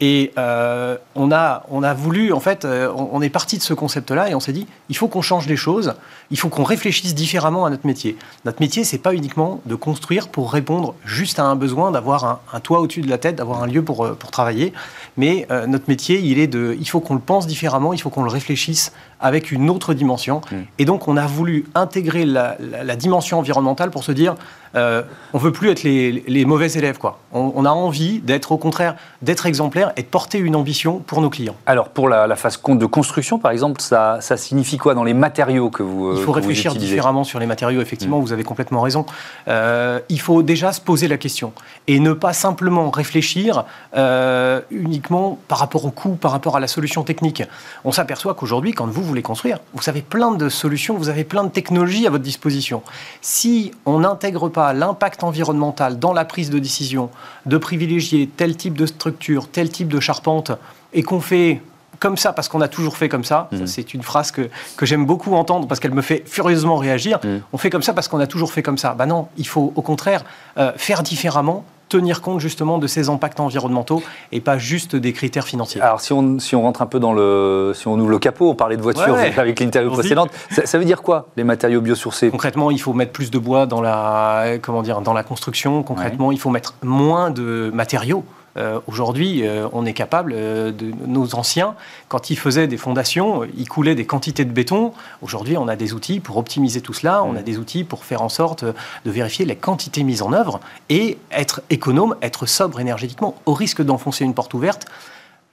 Et 0.00 0.32
euh, 0.38 0.96
on, 1.14 1.30
a, 1.32 1.64
on 1.70 1.82
a 1.82 1.94
voulu, 1.94 2.32
en 2.32 2.40
fait, 2.40 2.66
on, 2.66 3.22
est 3.22 3.30
parti 3.30 3.56
de 3.56 3.62
ce 3.62 3.72
concept-là 3.72 4.28
et 4.28 4.34
on 4.34 4.40
s'est 4.40 4.52
dit, 4.52 4.66
il 4.88 4.96
faut 4.96 5.08
qu'on 5.08 5.22
change 5.22 5.46
les 5.46 5.56
choses, 5.56 5.94
il 6.30 6.38
faut 6.38 6.48
qu'on 6.48 6.64
réfléchisse 6.64 7.14
différemment 7.14 7.64
à 7.64 7.70
notre 7.70 7.86
métier. 7.86 8.16
Notre 8.44 8.60
métier, 8.60 8.84
c'est 8.84 8.98
pas 8.98 9.14
uniquement 9.14 9.60
de 9.64 9.74
construire 9.74 10.28
pour 10.28 10.52
répondre 10.52 10.94
juste 11.04 11.38
à 11.38 11.44
un 11.44 11.56
besoin 11.56 11.92
d'avoir 11.92 12.40
un, 12.52 12.60
toit 12.60 12.80
au-dessus 12.80 13.00
de 13.00 13.08
la 13.08 13.18
tête, 13.18 13.36
d'avoir 13.36 13.62
un 13.62 13.66
lieu 13.66 13.82
pour, 13.82 14.16
pour 14.16 14.30
travailler, 14.30 14.72
mais 15.16 15.46
notre 15.66 15.88
métier, 15.88 16.18
il 16.18 16.38
est 16.38 16.46
de, 16.46 16.76
il 16.78 16.88
faut 16.88 17.00
qu'on 17.00 17.14
le 17.14 17.20
pense 17.20 17.46
différemment, 17.46 17.92
il 17.94 18.00
faut 18.00 18.10
qu'on 18.10 18.24
le 18.24 18.30
réfléchisse 18.30 18.55
réfléchissent 18.56 18.92
avec 19.20 19.52
une 19.52 19.70
autre 19.70 19.94
dimension. 19.94 20.40
Mmh. 20.50 20.56
Et 20.78 20.84
donc, 20.84 21.08
on 21.08 21.16
a 21.16 21.26
voulu 21.26 21.66
intégrer 21.74 22.24
la, 22.24 22.56
la 22.60 22.96
dimension 22.96 23.38
environnementale 23.38 23.90
pour 23.90 24.04
se 24.04 24.12
dire, 24.12 24.34
euh, 24.76 25.02
on 25.32 25.38
veut 25.38 25.52
plus 25.52 25.70
être 25.70 25.82
les, 25.82 26.44
mauvais 26.44 26.70
élèves. 26.72 26.98
Quoi. 26.98 27.18
On, 27.32 27.64
a 27.64 27.70
envie 27.70 28.20
d'être, 28.20 28.52
au 28.52 28.58
contraire, 28.58 28.96
d'être 29.22 29.46
exemplaire 29.46 29.92
et 29.96 30.02
de 30.02 30.06
porter 30.06 30.38
une 30.38 30.54
ambition 30.54 30.98
pour 30.98 31.20
nos 31.20 31.30
clients. 31.30 31.56
Alors, 31.66 31.88
pour 31.88 32.08
la, 32.08 32.36
phase 32.36 32.60
de 32.66 32.86
construction, 32.86 33.38
par 33.38 33.52
exemple, 33.52 33.80
ça, 33.80 34.20
signifie 34.36 34.76
quoi 34.76 34.94
dans 34.94 35.04
les 35.04 35.14
matériaux 35.14 35.70
que 35.70 35.82
vous 35.82 36.16
Il 36.16 36.22
faut 36.22 36.32
réfléchir 36.32 36.74
différemment 36.74 37.24
sur 37.24 37.38
les 37.38 37.46
matériaux, 37.46 37.80
effectivement, 37.80 38.18
mm. 38.18 38.22
vous 38.22 38.32
avez 38.32 38.44
complètement 38.44 38.82
raison. 38.82 39.06
Euh, 39.48 40.00
il 40.08 40.20
faut 40.20 40.42
déjà 40.42 40.72
se 40.72 40.80
poser 40.80 41.08
la 41.08 41.16
question 41.16 41.52
et 41.86 41.98
ne 42.00 42.12
pas 42.12 42.32
simplement 42.32 42.90
réfléchir 42.90 43.64
euh, 43.96 44.60
uniquement 44.70 45.38
par 45.48 45.58
rapport 45.58 45.84
au 45.84 45.90
coût, 45.90 46.16
par 46.16 46.32
rapport 46.32 46.56
à 46.56 46.60
la 46.60 46.68
solution 46.68 47.02
technique. 47.02 47.42
On 47.84 47.92
s'aperçoit 47.92 48.34
qu'aujourd'hui, 48.34 48.72
quand 48.72 48.86
vous, 48.86 49.02
vous 49.06 49.14
les 49.14 49.22
construire. 49.22 49.58
Vous 49.74 49.88
avez 49.88 50.02
plein 50.02 50.32
de 50.32 50.48
solutions, 50.48 50.96
vous 50.96 51.08
avez 51.08 51.24
plein 51.24 51.44
de 51.44 51.50
technologies 51.50 52.06
à 52.06 52.10
votre 52.10 52.24
disposition. 52.24 52.82
Si 53.20 53.72
on 53.86 54.00
n'intègre 54.00 54.48
pas 54.48 54.72
l'impact 54.72 55.24
environnemental 55.24 55.98
dans 55.98 56.12
la 56.12 56.24
prise 56.24 56.50
de 56.50 56.58
décision, 56.58 57.10
de 57.46 57.56
privilégier 57.56 58.28
tel 58.36 58.56
type 58.56 58.76
de 58.76 58.86
structure, 58.86 59.48
tel 59.48 59.70
type 59.70 59.88
de 59.88 60.00
charpente, 60.00 60.52
et 60.92 61.02
qu'on 61.02 61.20
fait 61.20 61.60
comme 61.98 62.16
ça 62.16 62.32
parce 62.32 62.48
qu'on 62.48 62.60
a 62.60 62.68
toujours 62.68 62.96
fait 62.96 63.08
comme 63.08 63.24
ça. 63.24 63.48
Mmh. 63.52 63.66
c'est 63.66 63.94
une 63.94 64.02
phrase 64.02 64.30
que, 64.30 64.50
que 64.76 64.86
j'aime 64.86 65.06
beaucoup 65.06 65.34
entendre 65.34 65.66
parce 65.66 65.80
qu'elle 65.80 65.94
me 65.94 66.02
fait 66.02 66.22
furieusement 66.26 66.76
réagir. 66.76 67.18
Mmh. 67.22 67.28
On 67.52 67.58
fait 67.58 67.70
comme 67.70 67.82
ça 67.82 67.94
parce 67.94 68.08
qu'on 68.08 68.20
a 68.20 68.26
toujours 68.26 68.52
fait 68.52 68.62
comme 68.62 68.78
ça. 68.78 68.94
Ben 68.94 69.06
non, 69.06 69.28
il 69.36 69.46
faut 69.46 69.72
au 69.74 69.82
contraire 69.82 70.24
euh, 70.58 70.72
faire 70.76 71.02
différemment 71.02 71.64
tenir 71.88 72.20
compte 72.20 72.40
justement 72.40 72.78
de 72.78 72.86
ces 72.86 73.08
impacts 73.08 73.40
environnementaux 73.40 74.02
et 74.32 74.40
pas 74.40 74.58
juste 74.58 74.96
des 74.96 75.12
critères 75.12 75.46
financiers. 75.46 75.80
Alors 75.80 76.00
si 76.00 76.12
on, 76.12 76.38
si 76.38 76.56
on 76.56 76.62
rentre 76.62 76.82
un 76.82 76.86
peu 76.86 76.98
dans 76.98 77.12
le... 77.12 77.72
Si 77.74 77.86
on 77.88 77.98
ouvre 77.98 78.10
le 78.10 78.18
capot, 78.18 78.50
on 78.50 78.54
parlait 78.54 78.76
de 78.76 78.82
voitures 78.82 79.16
avec 79.36 79.60
l'interview 79.60 79.90
précédente, 79.92 80.30
ça, 80.50 80.66
ça, 80.66 80.78
veut 80.78 80.84
dire 80.84 81.02
quoi 81.02 81.28
les 81.36 81.44
matériaux 81.44 81.80
biosourcés? 81.80 82.30
Concrètement, 82.30 82.70
il 82.70 82.80
faut 82.80 82.92
mettre 82.92 83.12
plus 83.12 83.30
de 83.30 83.38
bois 83.38 83.66
dans 83.66 83.80
la, 83.80 84.58
comment 84.62 84.82
dire, 84.82 85.00
dans 85.00 85.12
la 85.12 85.22
construction. 85.22 85.82
Concrètement, 85.82 86.32
il 86.32 86.38
faut 86.38 86.50
mettre 86.50 86.74
moins 86.82 87.30
de 87.30 87.70
matériaux. 87.72 88.24
Euh, 88.56 88.80
aujourd'hui, 88.86 89.46
euh, 89.46 89.68
on 89.72 89.84
est 89.86 89.92
capable, 89.92 90.32
euh, 90.34 90.72
de, 90.72 90.92
nos 91.06 91.34
anciens, 91.34 91.74
quand 92.08 92.30
ils 92.30 92.38
faisaient 92.38 92.66
des 92.66 92.76
fondations, 92.76 93.42
ils 93.56 93.68
coulaient 93.68 93.94
des 93.94 94.06
quantités 94.06 94.44
de 94.44 94.52
béton. 94.52 94.92
Aujourd'hui, 95.22 95.56
on 95.56 95.68
a 95.68 95.76
des 95.76 95.92
outils 95.92 96.20
pour 96.20 96.36
optimiser 96.36 96.80
tout 96.80 96.92
cela, 96.92 97.22
on 97.22 97.36
a 97.36 97.42
des 97.42 97.58
outils 97.58 97.84
pour 97.84 98.04
faire 98.04 98.22
en 98.22 98.28
sorte 98.28 98.64
de 98.64 99.10
vérifier 99.10 99.44
les 99.44 99.56
quantités 99.56 100.02
mises 100.04 100.22
en 100.22 100.32
œuvre 100.32 100.60
et 100.88 101.18
être 101.30 101.62
économe, 101.70 102.16
être 102.22 102.46
sobre 102.46 102.80
énergétiquement, 102.80 103.36
au 103.46 103.52
risque 103.52 103.82
d'enfoncer 103.82 104.24
une 104.24 104.34
porte 104.34 104.54
ouverte 104.54 104.86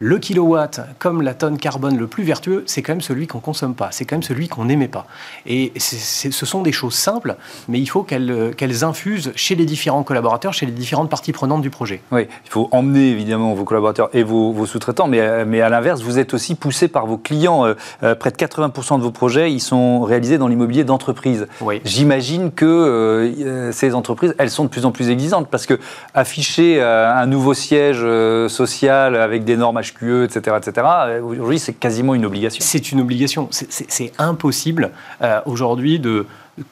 le 0.03 0.17
kilowatt, 0.17 0.81
comme 0.99 1.21
la 1.21 1.33
tonne 1.33 1.57
carbone 1.57 1.97
le 1.97 2.07
plus 2.07 2.25
vertueux, 2.25 2.63
c'est 2.65 2.81
quand 2.81 2.91
même 2.91 2.99
celui 2.99 3.25
qu'on 3.25 3.39
consomme 3.39 3.73
pas, 3.73 3.87
c'est 3.91 4.03
quand 4.03 4.17
même 4.17 4.23
celui 4.23 4.49
qu'on 4.49 4.65
n'aimait 4.65 4.89
pas. 4.89 5.07
Et 5.45 5.71
ce 5.77 6.45
sont 6.45 6.61
des 6.61 6.73
choses 6.73 6.95
simples, 6.95 7.37
mais 7.69 7.79
il 7.79 7.85
faut 7.85 8.03
qu'elles 8.03 8.83
infusent 8.83 9.31
chez 9.37 9.55
les 9.55 9.63
différents 9.63 10.03
collaborateurs, 10.03 10.51
chez 10.51 10.65
les 10.65 10.73
différentes 10.73 11.09
parties 11.09 11.31
prenantes 11.31 11.61
du 11.61 11.69
projet. 11.69 12.01
Oui, 12.11 12.27
il 12.43 12.49
faut 12.49 12.67
emmener 12.73 13.11
évidemment 13.11 13.53
vos 13.53 13.63
collaborateurs 13.63 14.09
et 14.11 14.23
vos, 14.23 14.65
sous-traitants, 14.65 15.07
mais, 15.07 15.45
mais 15.45 15.61
à 15.61 15.69
l'inverse, 15.69 16.01
vous 16.01 16.19
êtes 16.19 16.33
aussi 16.33 16.55
poussé 16.55 16.89
par 16.89 17.05
vos 17.05 17.17
clients. 17.17 17.65
Euh, 17.65 17.75
euh, 18.03 18.13
près 18.13 18.31
de 18.31 18.35
80% 18.35 18.97
de 18.97 19.03
vos 19.03 19.11
projets, 19.11 19.53
ils 19.53 19.61
sont 19.61 20.01
réalisés 20.01 20.37
dans 20.37 20.49
l'immobilier 20.49 20.83
d'entreprise. 20.83 21.47
Oui. 21.61 21.79
J'imagine 21.85 22.51
que 22.51 22.65
euh, 22.65 23.71
ces 23.71 23.95
entreprises, 23.95 24.35
elles 24.37 24.49
sont 24.49 24.65
de 24.65 24.69
plus 24.69 24.85
en 24.85 24.91
plus 24.91 25.09
exigeantes 25.09 25.47
parce 25.49 25.65
que 25.65 25.79
afficher 26.13 26.81
un 26.83 27.25
nouveau 27.25 27.53
siège 27.53 28.05
social 28.49 29.15
avec 29.15 29.45
des 29.45 29.55
normes 29.55 29.79
HQE, 29.79 29.92
etc., 30.01 30.57
etc. 30.57 30.87
Aujourd'hui, 31.21 31.59
c'est 31.59 31.73
quasiment 31.73 32.15
une 32.15 32.25
obligation. 32.25 32.63
C'est 32.65 32.91
une 32.91 33.01
obligation. 33.01 33.47
C'est 33.51 34.11
impossible 34.17 34.91
euh, 35.21 35.41
aujourd'hui 35.45 35.99
de 35.99 36.25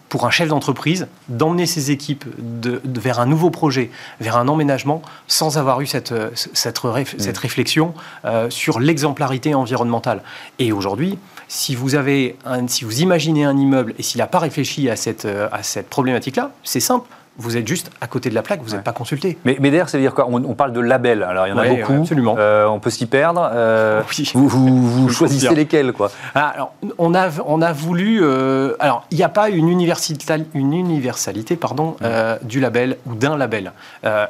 pour 0.10 0.28
un 0.28 0.30
chef 0.30 0.48
d'entreprise 0.48 1.08
d'emmener 1.28 1.66
ses 1.66 1.90
équipes 1.90 2.26
de, 2.38 2.80
vers 2.86 3.20
un 3.20 3.26
nouveau 3.26 3.50
projet, 3.50 3.90
vers 4.20 4.38
un 4.38 4.48
emménagement, 4.48 5.02
sans 5.28 5.58
avoir 5.58 5.82
eu 5.82 5.88
cette, 5.88 6.14
cette, 6.36 6.54
cette 6.54 6.84
mm. 6.84 7.40
réflexion 7.40 7.94
euh, 8.26 8.48
sur 8.52 8.80
l'exemplarité 8.80 9.56
environnementale. 9.56 10.22
Et 10.60 10.72
aujourd'hui, 10.72 11.18
si 11.48 11.74
vous, 11.74 11.96
avez 11.96 12.38
si 12.68 12.86
vous 12.86 13.02
imaginez 13.02 13.44
un 13.44 13.58
immeuble 13.58 13.96
et 13.98 14.04
s'il 14.04 14.20
n'a 14.20 14.28
pas 14.28 14.40
réfléchi 14.40 14.88
à 14.88 14.96
cette, 14.96 15.26
à 15.26 15.64
cette 15.64 15.90
problématique-là, 15.90 16.52
c'est 16.64 16.80
simple 16.80 17.08
vous 17.38 17.56
êtes 17.56 17.68
juste 17.68 17.90
à 18.02 18.08
côté 18.08 18.30
de 18.30 18.36
la 18.36 18.42
plaque, 18.42 18.62
vous 18.62 18.72
n'êtes 18.72 18.84
pas 18.84 18.92
consulté. 18.92 19.38
Mais, 19.46 19.58
mais 19.60 19.72
d'ailleurs, 19.72 19.90
ça 19.90 19.98
veut 19.98 20.04
dire 20.04 20.14
quoi? 20.14 20.28
On, 20.30 20.54
parle 20.54 20.74
de 20.74 20.82
labels. 20.82 21.24
Alors, 21.24 21.48
il 21.48 21.52
y 21.52 21.54
en 21.54 21.58
a 21.58 21.68
beaucoup. 21.68 22.02
Absolument. 22.02 22.36
Euh, 22.38 22.66
on 22.68 22.80
peut 22.80 22.90
s'y 22.90 23.06
perdre. 23.06 23.50
Euh, 23.54 24.02
vous, 24.34 24.48
vous, 24.50 25.10
choisissez 25.10 25.56
lesquels, 25.56 25.94
quoi? 25.94 26.12
Ah, 26.36 26.50
alors, 26.50 26.74
on 26.98 27.16
a, 27.16 27.30
on 27.46 27.62
a 27.62 27.72
voulu. 27.72 28.20
Euh, 28.22 28.76
alors, 28.80 29.06
il 29.12 29.18
n'y 29.18 29.24
a 29.24 29.30
pas 29.30 29.50
une, 29.50 29.70
universalité, 29.70 30.34
une 30.54 30.74
universalité 30.74 31.56
pardon, 31.56 31.96
du 32.44 32.60
label 32.60 32.98
ou 33.06 33.16
d'un 33.16 33.38
label. 33.38 33.72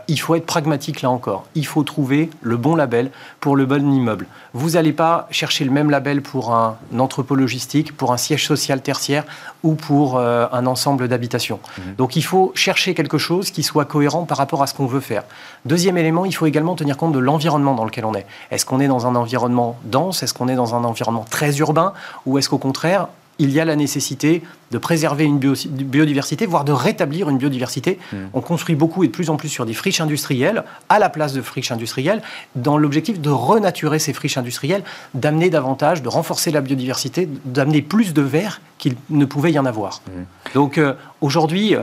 il 0.07 0.19
faut 0.19 0.35
être 0.35 0.45
pragmatique 0.45 1.01
là 1.01 1.09
encore. 1.09 1.45
Il 1.55 1.65
faut 1.65 1.83
trouver 1.83 2.29
le 2.41 2.57
bon 2.57 2.75
label 2.75 3.09
pour 3.39 3.55
le 3.55 3.65
bon 3.65 3.91
immeuble. 3.91 4.27
Vous 4.53 4.71
n'allez 4.71 4.93
pas 4.93 5.27
chercher 5.31 5.65
le 5.65 5.71
même 5.71 5.89
label 5.89 6.21
pour 6.21 6.53
un 6.53 6.77
entrepôt 6.97 7.35
logistique, 7.35 7.95
pour 7.95 8.11
un 8.13 8.17
siège 8.17 8.45
social 8.45 8.81
tertiaire 8.81 9.23
ou 9.63 9.73
pour 9.73 10.19
un 10.19 10.65
ensemble 10.65 11.07
d'habitations. 11.07 11.59
Mmh. 11.77 11.81
Donc, 11.97 12.15
il 12.15 12.23
faut 12.23 12.51
chercher 12.55 12.90
quelque 12.93 13.17
chose 13.17 13.51
qui 13.51 13.63
soit 13.63 13.85
cohérent 13.85 14.25
par 14.25 14.37
rapport 14.37 14.63
à 14.63 14.67
ce 14.67 14.73
qu'on 14.73 14.85
veut 14.85 14.99
faire. 14.99 15.23
Deuxième 15.65 15.97
élément, 15.97 16.25
il 16.25 16.33
faut 16.33 16.45
également 16.45 16.75
tenir 16.75 16.97
compte 16.97 17.13
de 17.13 17.19
l'environnement 17.19 17.73
dans 17.75 17.85
lequel 17.85 18.05
on 18.05 18.13
est. 18.13 18.25
Est-ce 18.51 18.65
qu'on 18.65 18.79
est 18.79 18.87
dans 18.87 19.07
un 19.07 19.15
environnement 19.15 19.77
dense? 19.83 20.23
Est-ce 20.23 20.33
qu'on 20.33 20.47
est 20.47 20.55
dans 20.55 20.75
un 20.75 20.83
environnement 20.83 21.25
très 21.29 21.57
urbain? 21.57 21.93
Ou 22.25 22.37
est-ce 22.37 22.49
qu'au 22.49 22.57
contraire, 22.57 23.07
il 23.39 23.51
y 23.51 23.59
a 23.59 23.65
la 23.65 23.75
nécessité 23.75 24.43
de 24.71 24.77
préserver 24.77 25.25
une 25.25 25.39
biodiversité, 25.39 26.45
voire 26.45 26.63
de 26.63 26.71
rétablir 26.71 27.29
une 27.29 27.37
biodiversité. 27.37 27.99
Hmm. 28.11 28.17
On 28.33 28.41
construit 28.41 28.75
beaucoup 28.75 29.03
et 29.03 29.07
de 29.07 29.11
plus 29.11 29.29
en 29.29 29.35
plus 29.35 29.49
sur 29.49 29.65
des 29.65 29.73
friches 29.73 30.01
industrielles, 30.01 30.63
à 30.89 30.97
la 30.99 31.09
place 31.09 31.33
de 31.33 31.41
friches 31.41 31.71
industrielles, 31.71 32.21
dans 32.55 32.77
l'objectif 32.77 33.19
de 33.19 33.29
renaturer 33.29 33.99
ces 33.99 34.13
friches 34.13 34.37
industrielles, 34.37 34.83
d'amener 35.13 35.49
davantage, 35.49 36.01
de 36.01 36.09
renforcer 36.09 36.51
la 36.51 36.61
biodiversité, 36.61 37.27
d'amener 37.45 37.81
plus 37.81 38.13
de 38.13 38.21
verre 38.21 38.61
qu'il 38.77 38.95
ne 39.11 39.25
pouvait 39.25 39.51
y 39.51 39.59
en 39.59 39.65
avoir. 39.65 40.01
Hmm. 40.07 40.23
Donc 40.55 40.77
euh, 40.77 40.93
aujourd'hui, 41.21 41.75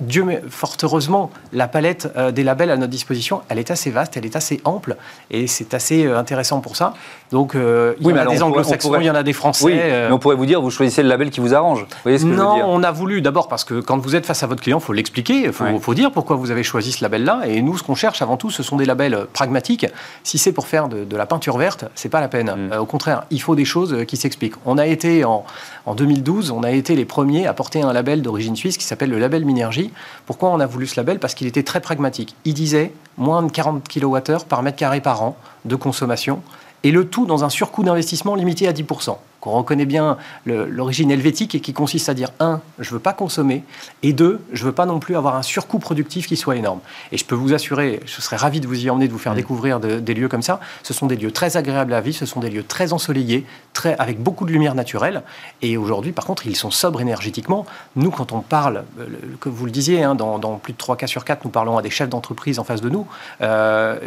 Dieu, 0.00 0.24
fort 0.48 0.76
heureusement, 0.82 1.30
la 1.52 1.66
palette 1.66 2.08
euh, 2.16 2.30
des 2.30 2.44
labels 2.44 2.70
à 2.70 2.76
notre 2.76 2.90
disposition, 2.90 3.42
elle 3.48 3.58
est 3.58 3.70
assez 3.70 3.90
vaste, 3.90 4.16
elle 4.16 4.24
est 4.24 4.36
assez 4.36 4.60
ample, 4.64 4.96
et 5.30 5.46
c'est 5.46 5.74
assez 5.74 6.06
euh, 6.06 6.18
intéressant 6.18 6.60
pour 6.60 6.76
ça. 6.76 6.94
Donc 7.32 7.54
il 7.54 8.06
y 8.06 8.12
en 8.12 8.16
a 8.16 8.26
des 8.26 8.42
anglo-saxons, 8.42 9.00
il 9.00 9.06
y 9.06 9.10
en 9.10 9.14
a 9.14 9.24
des 9.24 9.32
français. 9.32 9.64
Oui, 9.64 9.74
mais 9.74 10.12
on 10.12 10.18
pourrait 10.18 10.36
vous 10.36 10.46
dire, 10.46 10.60
vous 10.60 10.70
choisissez 10.70 11.02
le 11.02 11.08
label 11.08 11.30
qui 11.30 11.40
vous 11.40 11.54
arrange. 11.54 11.80
Vous 11.80 11.96
voyez 12.04 12.18
ce 12.18 12.24
que 12.24 12.33
non, 12.34 12.64
on 12.66 12.82
a 12.82 12.90
voulu 12.90 13.22
d'abord 13.22 13.48
parce 13.48 13.64
que 13.64 13.80
quand 13.80 13.98
vous 13.98 14.16
êtes 14.16 14.26
face 14.26 14.42
à 14.42 14.46
votre 14.46 14.62
client, 14.62 14.78
il 14.78 14.84
faut 14.84 14.92
l'expliquer, 14.92 15.44
il 15.44 15.52
faut, 15.52 15.94
dire 15.94 16.10
pourquoi 16.12 16.36
vous 16.36 16.50
avez 16.50 16.62
choisi 16.62 16.92
ce 16.92 17.02
label-là. 17.02 17.42
Et 17.46 17.62
nous, 17.62 17.76
ce 17.78 17.82
qu'on 17.82 17.94
cherche 17.94 18.22
avant 18.22 18.36
tout, 18.36 18.50
ce 18.50 18.62
sont 18.62 18.76
des 18.76 18.84
labels 18.84 19.26
pragmatiques. 19.32 19.86
Si 20.22 20.38
c'est 20.38 20.52
pour 20.52 20.66
faire 20.66 20.88
de, 20.88 21.16
la 21.16 21.26
peinture 21.26 21.58
verte, 21.58 21.84
c'est 21.94 22.08
pas 22.08 22.20
la 22.20 22.28
peine. 22.28 22.46
Mm. 22.46 22.72
Euh, 22.72 22.78
au 22.78 22.86
contraire, 22.86 23.24
il 23.30 23.40
faut 23.40 23.54
des 23.54 23.64
choses 23.64 24.04
qui 24.06 24.16
s'expliquent. 24.16 24.54
On 24.64 24.78
a 24.78 24.86
été 24.86 25.24
en, 25.24 25.44
en 25.86 25.94
2012, 25.94 26.50
on 26.50 26.62
a 26.62 26.70
été 26.70 26.96
les 26.96 27.04
premiers 27.04 27.46
à 27.46 27.54
porter 27.54 27.82
un 27.82 27.92
label 27.92 28.22
d'origine 28.22 28.56
suisse 28.56 28.76
qui 28.76 28.84
s'appelle 28.84 29.10
le 29.10 29.18
label 29.18 29.44
Minergie. 29.44 29.92
Pourquoi 30.26 30.50
on 30.50 30.60
a 30.60 30.66
voulu 30.66 30.86
ce 30.86 30.96
label? 30.96 31.18
Parce 31.18 31.34
qu'il 31.34 31.46
était 31.46 31.62
très 31.62 31.80
pragmatique. 31.80 32.34
Il 32.44 32.54
disait 32.54 32.92
moins 33.16 33.42
de 33.42 33.50
40 33.50 33.88
kWh 33.88 34.44
par 34.48 34.62
mètre 34.62 34.76
carré 34.76 35.00
par 35.00 35.22
an 35.22 35.36
de 35.64 35.76
consommation 35.76 36.42
et 36.82 36.90
le 36.90 37.06
tout 37.06 37.26
dans 37.26 37.44
un 37.44 37.48
surcoût 37.48 37.82
d'investissement 37.82 38.34
limité 38.34 38.68
à 38.68 38.72
10% 38.72 39.16
qu'on 39.44 39.50
reconnaît 39.50 39.84
bien 39.84 40.16
l'origine 40.46 41.10
helvétique 41.10 41.54
et 41.54 41.60
qui 41.60 41.74
consiste 41.74 42.08
à 42.08 42.14
dire 42.14 42.30
un, 42.40 42.62
je 42.78 42.90
veux 42.90 42.98
pas 42.98 43.12
consommer, 43.12 43.62
et 44.02 44.14
deux, 44.14 44.40
je 44.54 44.64
veux 44.64 44.72
pas 44.72 44.86
non 44.86 44.98
plus 45.00 45.16
avoir 45.16 45.36
un 45.36 45.42
surcoût 45.42 45.78
productif 45.78 46.26
qui 46.26 46.36
soit 46.38 46.56
énorme. 46.56 46.80
Et 47.12 47.18
je 47.18 47.26
peux 47.26 47.34
vous 47.34 47.52
assurer, 47.52 48.00
je 48.06 48.22
serais 48.22 48.36
ravi 48.36 48.60
de 48.60 48.66
vous 48.66 48.86
y 48.86 48.88
emmener, 48.88 49.06
de 49.06 49.12
vous 49.12 49.18
faire 49.18 49.34
mmh. 49.34 49.36
découvrir 49.36 49.80
des 49.80 50.14
lieux 50.14 50.28
comme 50.28 50.40
ça. 50.40 50.60
Ce 50.82 50.94
sont 50.94 51.06
des 51.06 51.16
lieux 51.16 51.30
très 51.30 51.58
agréables 51.58 51.92
à 51.92 52.00
vivre, 52.00 52.16
ce 52.16 52.24
sont 52.24 52.40
des 52.40 52.48
lieux 52.48 52.64
très 52.66 52.94
ensoleillés, 52.94 53.44
très, 53.74 53.94
avec 53.98 54.18
beaucoup 54.18 54.46
de 54.46 54.50
lumière 54.50 54.74
naturelle. 54.74 55.22
Et 55.60 55.76
aujourd'hui, 55.76 56.12
par 56.12 56.24
contre, 56.24 56.46
ils 56.46 56.56
sont 56.56 56.70
sobres 56.70 57.02
énergétiquement. 57.02 57.66
Nous, 57.96 58.10
quand 58.10 58.32
on 58.32 58.40
parle, 58.40 58.84
euh, 58.98 59.06
que 59.40 59.50
vous 59.50 59.66
le 59.66 59.72
disiez, 59.72 60.04
hein, 60.04 60.14
dans, 60.14 60.38
plus 60.56 60.72
de 60.72 60.78
3 60.78 60.96
cas 60.96 61.06
sur 61.06 61.22
4, 61.22 61.44
nous 61.44 61.50
parlons 61.50 61.76
à 61.76 61.82
des 61.82 61.90
chefs 61.90 62.08
d'entreprise 62.08 62.58
en 62.58 62.64
face 62.64 62.80
de 62.80 62.88
nous, 62.88 63.06
euh, 63.42 63.98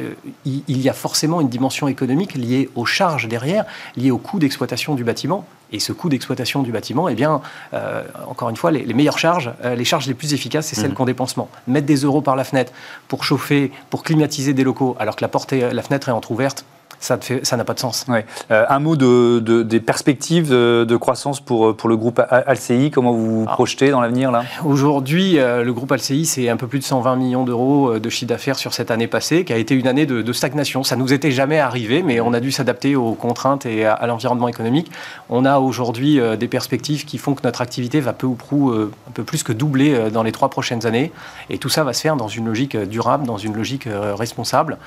il, 0.45 0.63
il 0.67 0.81
y 0.81 0.89
a 0.89 0.93
forcément 0.93 1.41
une 1.41 1.49
dimension 1.49 1.87
économique 1.87 2.33
liée 2.33 2.71
aux 2.73 2.85
charges 2.85 3.27
derrière, 3.27 3.65
liée 3.95 4.09
au 4.09 4.17
coût 4.17 4.39
d'exploitation 4.39 4.95
du 4.95 5.03
bâtiment 5.03 5.26
et 5.71 5.79
ce 5.79 5.91
coût 5.91 6.09
d'exploitation 6.09 6.63
du 6.63 6.71
bâtiment, 6.71 7.09
eh 7.09 7.15
bien, 7.15 7.41
euh, 7.73 8.03
encore 8.27 8.49
une 8.49 8.55
fois, 8.55 8.71
les, 8.71 8.93
meilleures 8.93 9.19
charges, 9.19 9.51
euh, 9.63 9.75
les 9.75 9.83
charges 9.83 10.07
les 10.07 10.13
plus 10.13 10.33
efficaces, 10.33 10.67
c'est 10.67 10.75
celles 10.75 10.91
mmh. 10.91 10.93
qu'on 10.93 11.05
dépense 11.05 11.35
moins. 11.35 11.47
Mettre 11.67 11.85
des 11.85 11.97
euros 11.97 12.21
par 12.21 12.35
la 12.35 12.43
fenêtre 12.43 12.71
pour 13.07 13.23
chauffer, 13.23 13.71
pour 13.89 14.03
climatiser 14.03 14.53
des 14.53 14.63
locaux, 14.63 14.95
alors 14.99 15.15
que 15.15 15.21
la 15.21 15.27
porte 15.27 15.51
la 15.51 15.81
fenêtre 15.81 16.09
est 16.09 16.13
entrouverte, 16.13 16.65
ça 16.99 17.57
n'a 17.57 17.63
pas 17.63 17.73
de 17.73 17.79
sens. 17.79 18.05
Euh, 18.51 18.65
un 18.69 18.79
mot 18.79 18.95
de, 18.95 19.39
des 19.61 19.79
perspectives 19.79 20.49
de, 20.49 20.97
croissance 20.97 21.39
pour, 21.39 21.75
pour 21.75 21.89
le 21.89 21.97
groupe 21.97 22.21
Alci. 22.29 22.91
Comment 22.91 23.11
vous 23.11 23.41
vous 23.41 23.45
ah. 23.47 23.53
projetez 23.53 23.91
dans 23.91 24.01
l'avenir 24.01 24.31
là? 24.31 24.43
Aujourd'hui, 24.65 25.37
euh, 25.37 25.63
le 25.63 25.73
groupe 25.73 25.91
Alci, 25.91 26.25
c'est 26.25 26.49
un 26.49 26.57
peu 26.57 26.67
plus 26.67 26.79
de 26.79 26.83
120 26.83 27.15
millions 27.15 27.43
d'euros 27.43 27.91
euh, 27.91 27.99
de 27.99 28.09
chiffre 28.09 28.29
d'affaires 28.29 28.57
sur 28.57 28.73
cette 28.73 28.91
année 28.91 29.07
passée, 29.07 29.45
qui 29.45 29.53
a 29.53 29.57
été 29.57 29.75
une 29.75 29.87
année 29.87 30.05
de, 30.05 30.33
stagnation. 30.33 30.83
Ça 30.83 30.95
nous 30.95 31.13
était 31.13 31.31
jamais 31.31 31.57
arrivé, 31.59 32.03
mais 32.03 32.19
on 32.19 32.33
a 32.33 32.39
dû 32.39 32.51
s'adapter 32.51 32.95
aux 32.95 33.13
contraintes 33.13 33.65
et 33.65 33.85
à, 33.85 34.05
l'environnement 34.05 34.47
économique. 34.47 34.91
On 35.29 35.45
a 35.45 35.57
aujourd'hui 35.57 36.19
des 36.37 36.47
perspectives 36.47 37.05
qui 37.05 37.17
font 37.17 37.33
que 37.33 37.41
notre 37.43 37.61
activité 37.61 37.99
va 38.01 38.13
peu 38.13 38.27
ou 38.27 38.35
prou 38.35 38.71
un 38.71 39.11
peu 39.13 39.23
plus 39.23 39.41
que 39.41 39.51
doubler 39.51 40.11
dans 40.11 40.21
les 40.21 40.31
trois 40.31 40.49
prochaines 40.49 40.85
années. 40.85 41.11
Et 41.49 41.57
tout 41.57 41.69
ça 41.69 41.83
va 41.83 41.93
se 41.93 42.01
faire 42.01 42.17
dans 42.17 42.27
une 42.27 42.45
logique 42.45 42.77
durable, 42.77 43.25
dans 43.25 43.37
une 43.37 43.55
logique 43.55 43.87
responsable. 43.87 44.77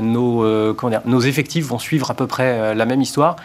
nos, 0.00 0.74
nos 1.04 1.13
effectifs 1.20 1.66
vont 1.66 1.78
suivre 1.78 2.10
à 2.10 2.14
peu 2.14 2.26
près 2.26 2.58
euh, 2.58 2.74
la 2.74 2.84
même 2.84 3.02
histoire. 3.02 3.36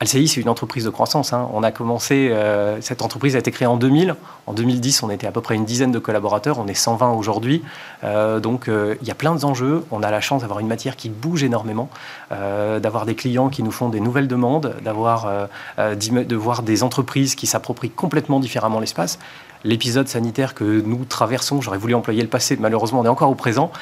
Alcei, 0.00 0.28
c'est 0.28 0.40
une 0.40 0.48
entreprise 0.48 0.84
de 0.84 0.90
croissance. 0.90 1.32
Hein. 1.32 1.48
On 1.52 1.64
a 1.64 1.72
commencé, 1.72 2.28
euh, 2.30 2.80
cette 2.80 3.02
entreprise 3.02 3.34
a 3.34 3.40
été 3.40 3.50
créée 3.50 3.66
en 3.66 3.76
2000. 3.76 4.14
En 4.46 4.52
2010, 4.52 5.02
on 5.02 5.10
était 5.10 5.26
à 5.26 5.32
peu 5.32 5.40
près 5.40 5.56
une 5.56 5.64
dizaine 5.64 5.90
de 5.90 5.98
collaborateurs. 5.98 6.60
On 6.60 6.68
est 6.68 6.74
120 6.74 7.10
aujourd'hui. 7.14 7.64
Euh, 8.04 8.38
donc, 8.38 8.68
il 8.68 9.08
y 9.08 9.10
a 9.10 9.16
plein 9.16 9.34
d'enjeux. 9.34 9.84
On 9.90 10.04
a 10.04 10.10
la 10.12 10.20
chance 10.20 10.42
d'avoir 10.42 10.60
une 10.60 10.68
matière 10.68 10.94
qui 10.94 11.08
bouge 11.08 11.42
énormément, 11.42 11.88
d'avoir 12.30 13.06
des 13.06 13.16
clients 13.16 13.48
qui 13.48 13.64
nous 13.64 13.72
font 13.72 13.88
des 13.88 13.98
nouvelles 13.98 14.28
demandes, 14.28 14.76
d'avoir, 14.84 15.48
de 15.78 16.36
voir 16.36 16.62
des 16.62 16.84
entreprises 16.84 17.34
qui 17.34 17.48
s'approprient 17.48 17.90
complètement 17.90 18.38
différemment 18.38 18.78
l'espace. 18.78 19.18
L'épisode 19.64 20.06
sanitaire 20.06 20.54
que 20.54 20.64
nous 20.64 21.04
traversons, 21.04 21.60
j'aurais 21.60 21.78
voulu 21.78 21.94
employer 21.94 22.22
le 22.22 22.28
passé, 22.28 22.56
malheureusement, 22.60 23.00
on 23.00 23.04
est 23.04 23.08
encore 23.08 23.30
au 23.30 23.34
présent. 23.34 23.72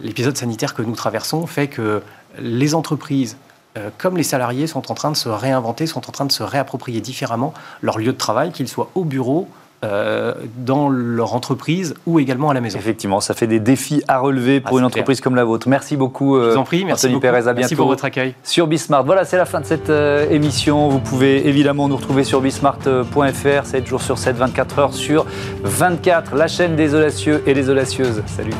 L'épisode 0.00 0.36
sanitaire 0.36 0.74
que 0.74 0.82
nous 0.82 0.96
traversons 0.96 1.46
fait 1.46 1.68
que 1.68 2.02
les 2.38 2.74
entreprises 2.74 3.36
euh, 3.78 3.90
comme 3.98 4.16
les 4.16 4.24
salariés 4.24 4.66
sont 4.66 4.90
en 4.90 4.94
train 4.94 5.12
de 5.12 5.16
se 5.16 5.28
réinventer, 5.28 5.86
sont 5.86 6.08
en 6.08 6.12
train 6.12 6.24
de 6.24 6.32
se 6.32 6.42
réapproprier 6.42 7.00
différemment 7.00 7.54
leur 7.82 7.98
lieu 7.98 8.12
de 8.12 8.18
travail, 8.18 8.50
qu'ils 8.50 8.68
soient 8.68 8.90
au 8.96 9.04
bureau, 9.04 9.48
euh, 9.82 10.34
dans 10.58 10.90
leur 10.90 11.34
entreprise 11.34 11.94
ou 12.04 12.18
également 12.18 12.50
à 12.50 12.54
la 12.54 12.60
maison. 12.60 12.78
Effectivement, 12.78 13.20
ça 13.20 13.32
fait 13.32 13.46
des 13.46 13.60
défis 13.60 14.02
à 14.08 14.18
relever 14.18 14.60
pour 14.60 14.76
ah, 14.76 14.80
une 14.80 14.84
entreprise 14.84 15.22
comme 15.22 15.34
la 15.34 15.44
vôtre. 15.44 15.68
Merci 15.68 15.96
beaucoup, 15.96 16.38
Je 16.38 16.50
vous 16.50 16.56
en 16.58 16.64
prie, 16.64 16.84
merci 16.84 17.06
Anthony 17.06 17.20
Pérez. 17.20 17.48
À 17.48 17.54
merci 17.54 17.76
pour 17.76 17.86
votre 17.86 18.04
accueil. 18.04 18.34
Sur 18.42 18.66
Bismart. 18.66 19.04
Voilà, 19.04 19.24
c'est 19.24 19.38
la 19.38 19.46
fin 19.46 19.60
de 19.60 19.64
cette 19.64 19.88
euh, 19.88 20.28
émission. 20.28 20.90
Vous 20.90 21.00
pouvez 21.00 21.48
évidemment 21.48 21.88
nous 21.88 21.96
retrouver 21.96 22.24
sur 22.24 22.42
bismart.fr, 22.42 23.64
7 23.64 23.86
jours 23.86 24.02
sur 24.02 24.18
7, 24.18 24.36
24 24.36 24.78
heures 24.80 24.92
sur 24.92 25.24
24, 25.62 26.34
la 26.34 26.46
chaîne 26.46 26.76
des 26.76 26.94
audacieux 26.94 27.42
et 27.46 27.54
des 27.54 27.70
audacieuses. 27.70 28.22
Salut. 28.26 28.52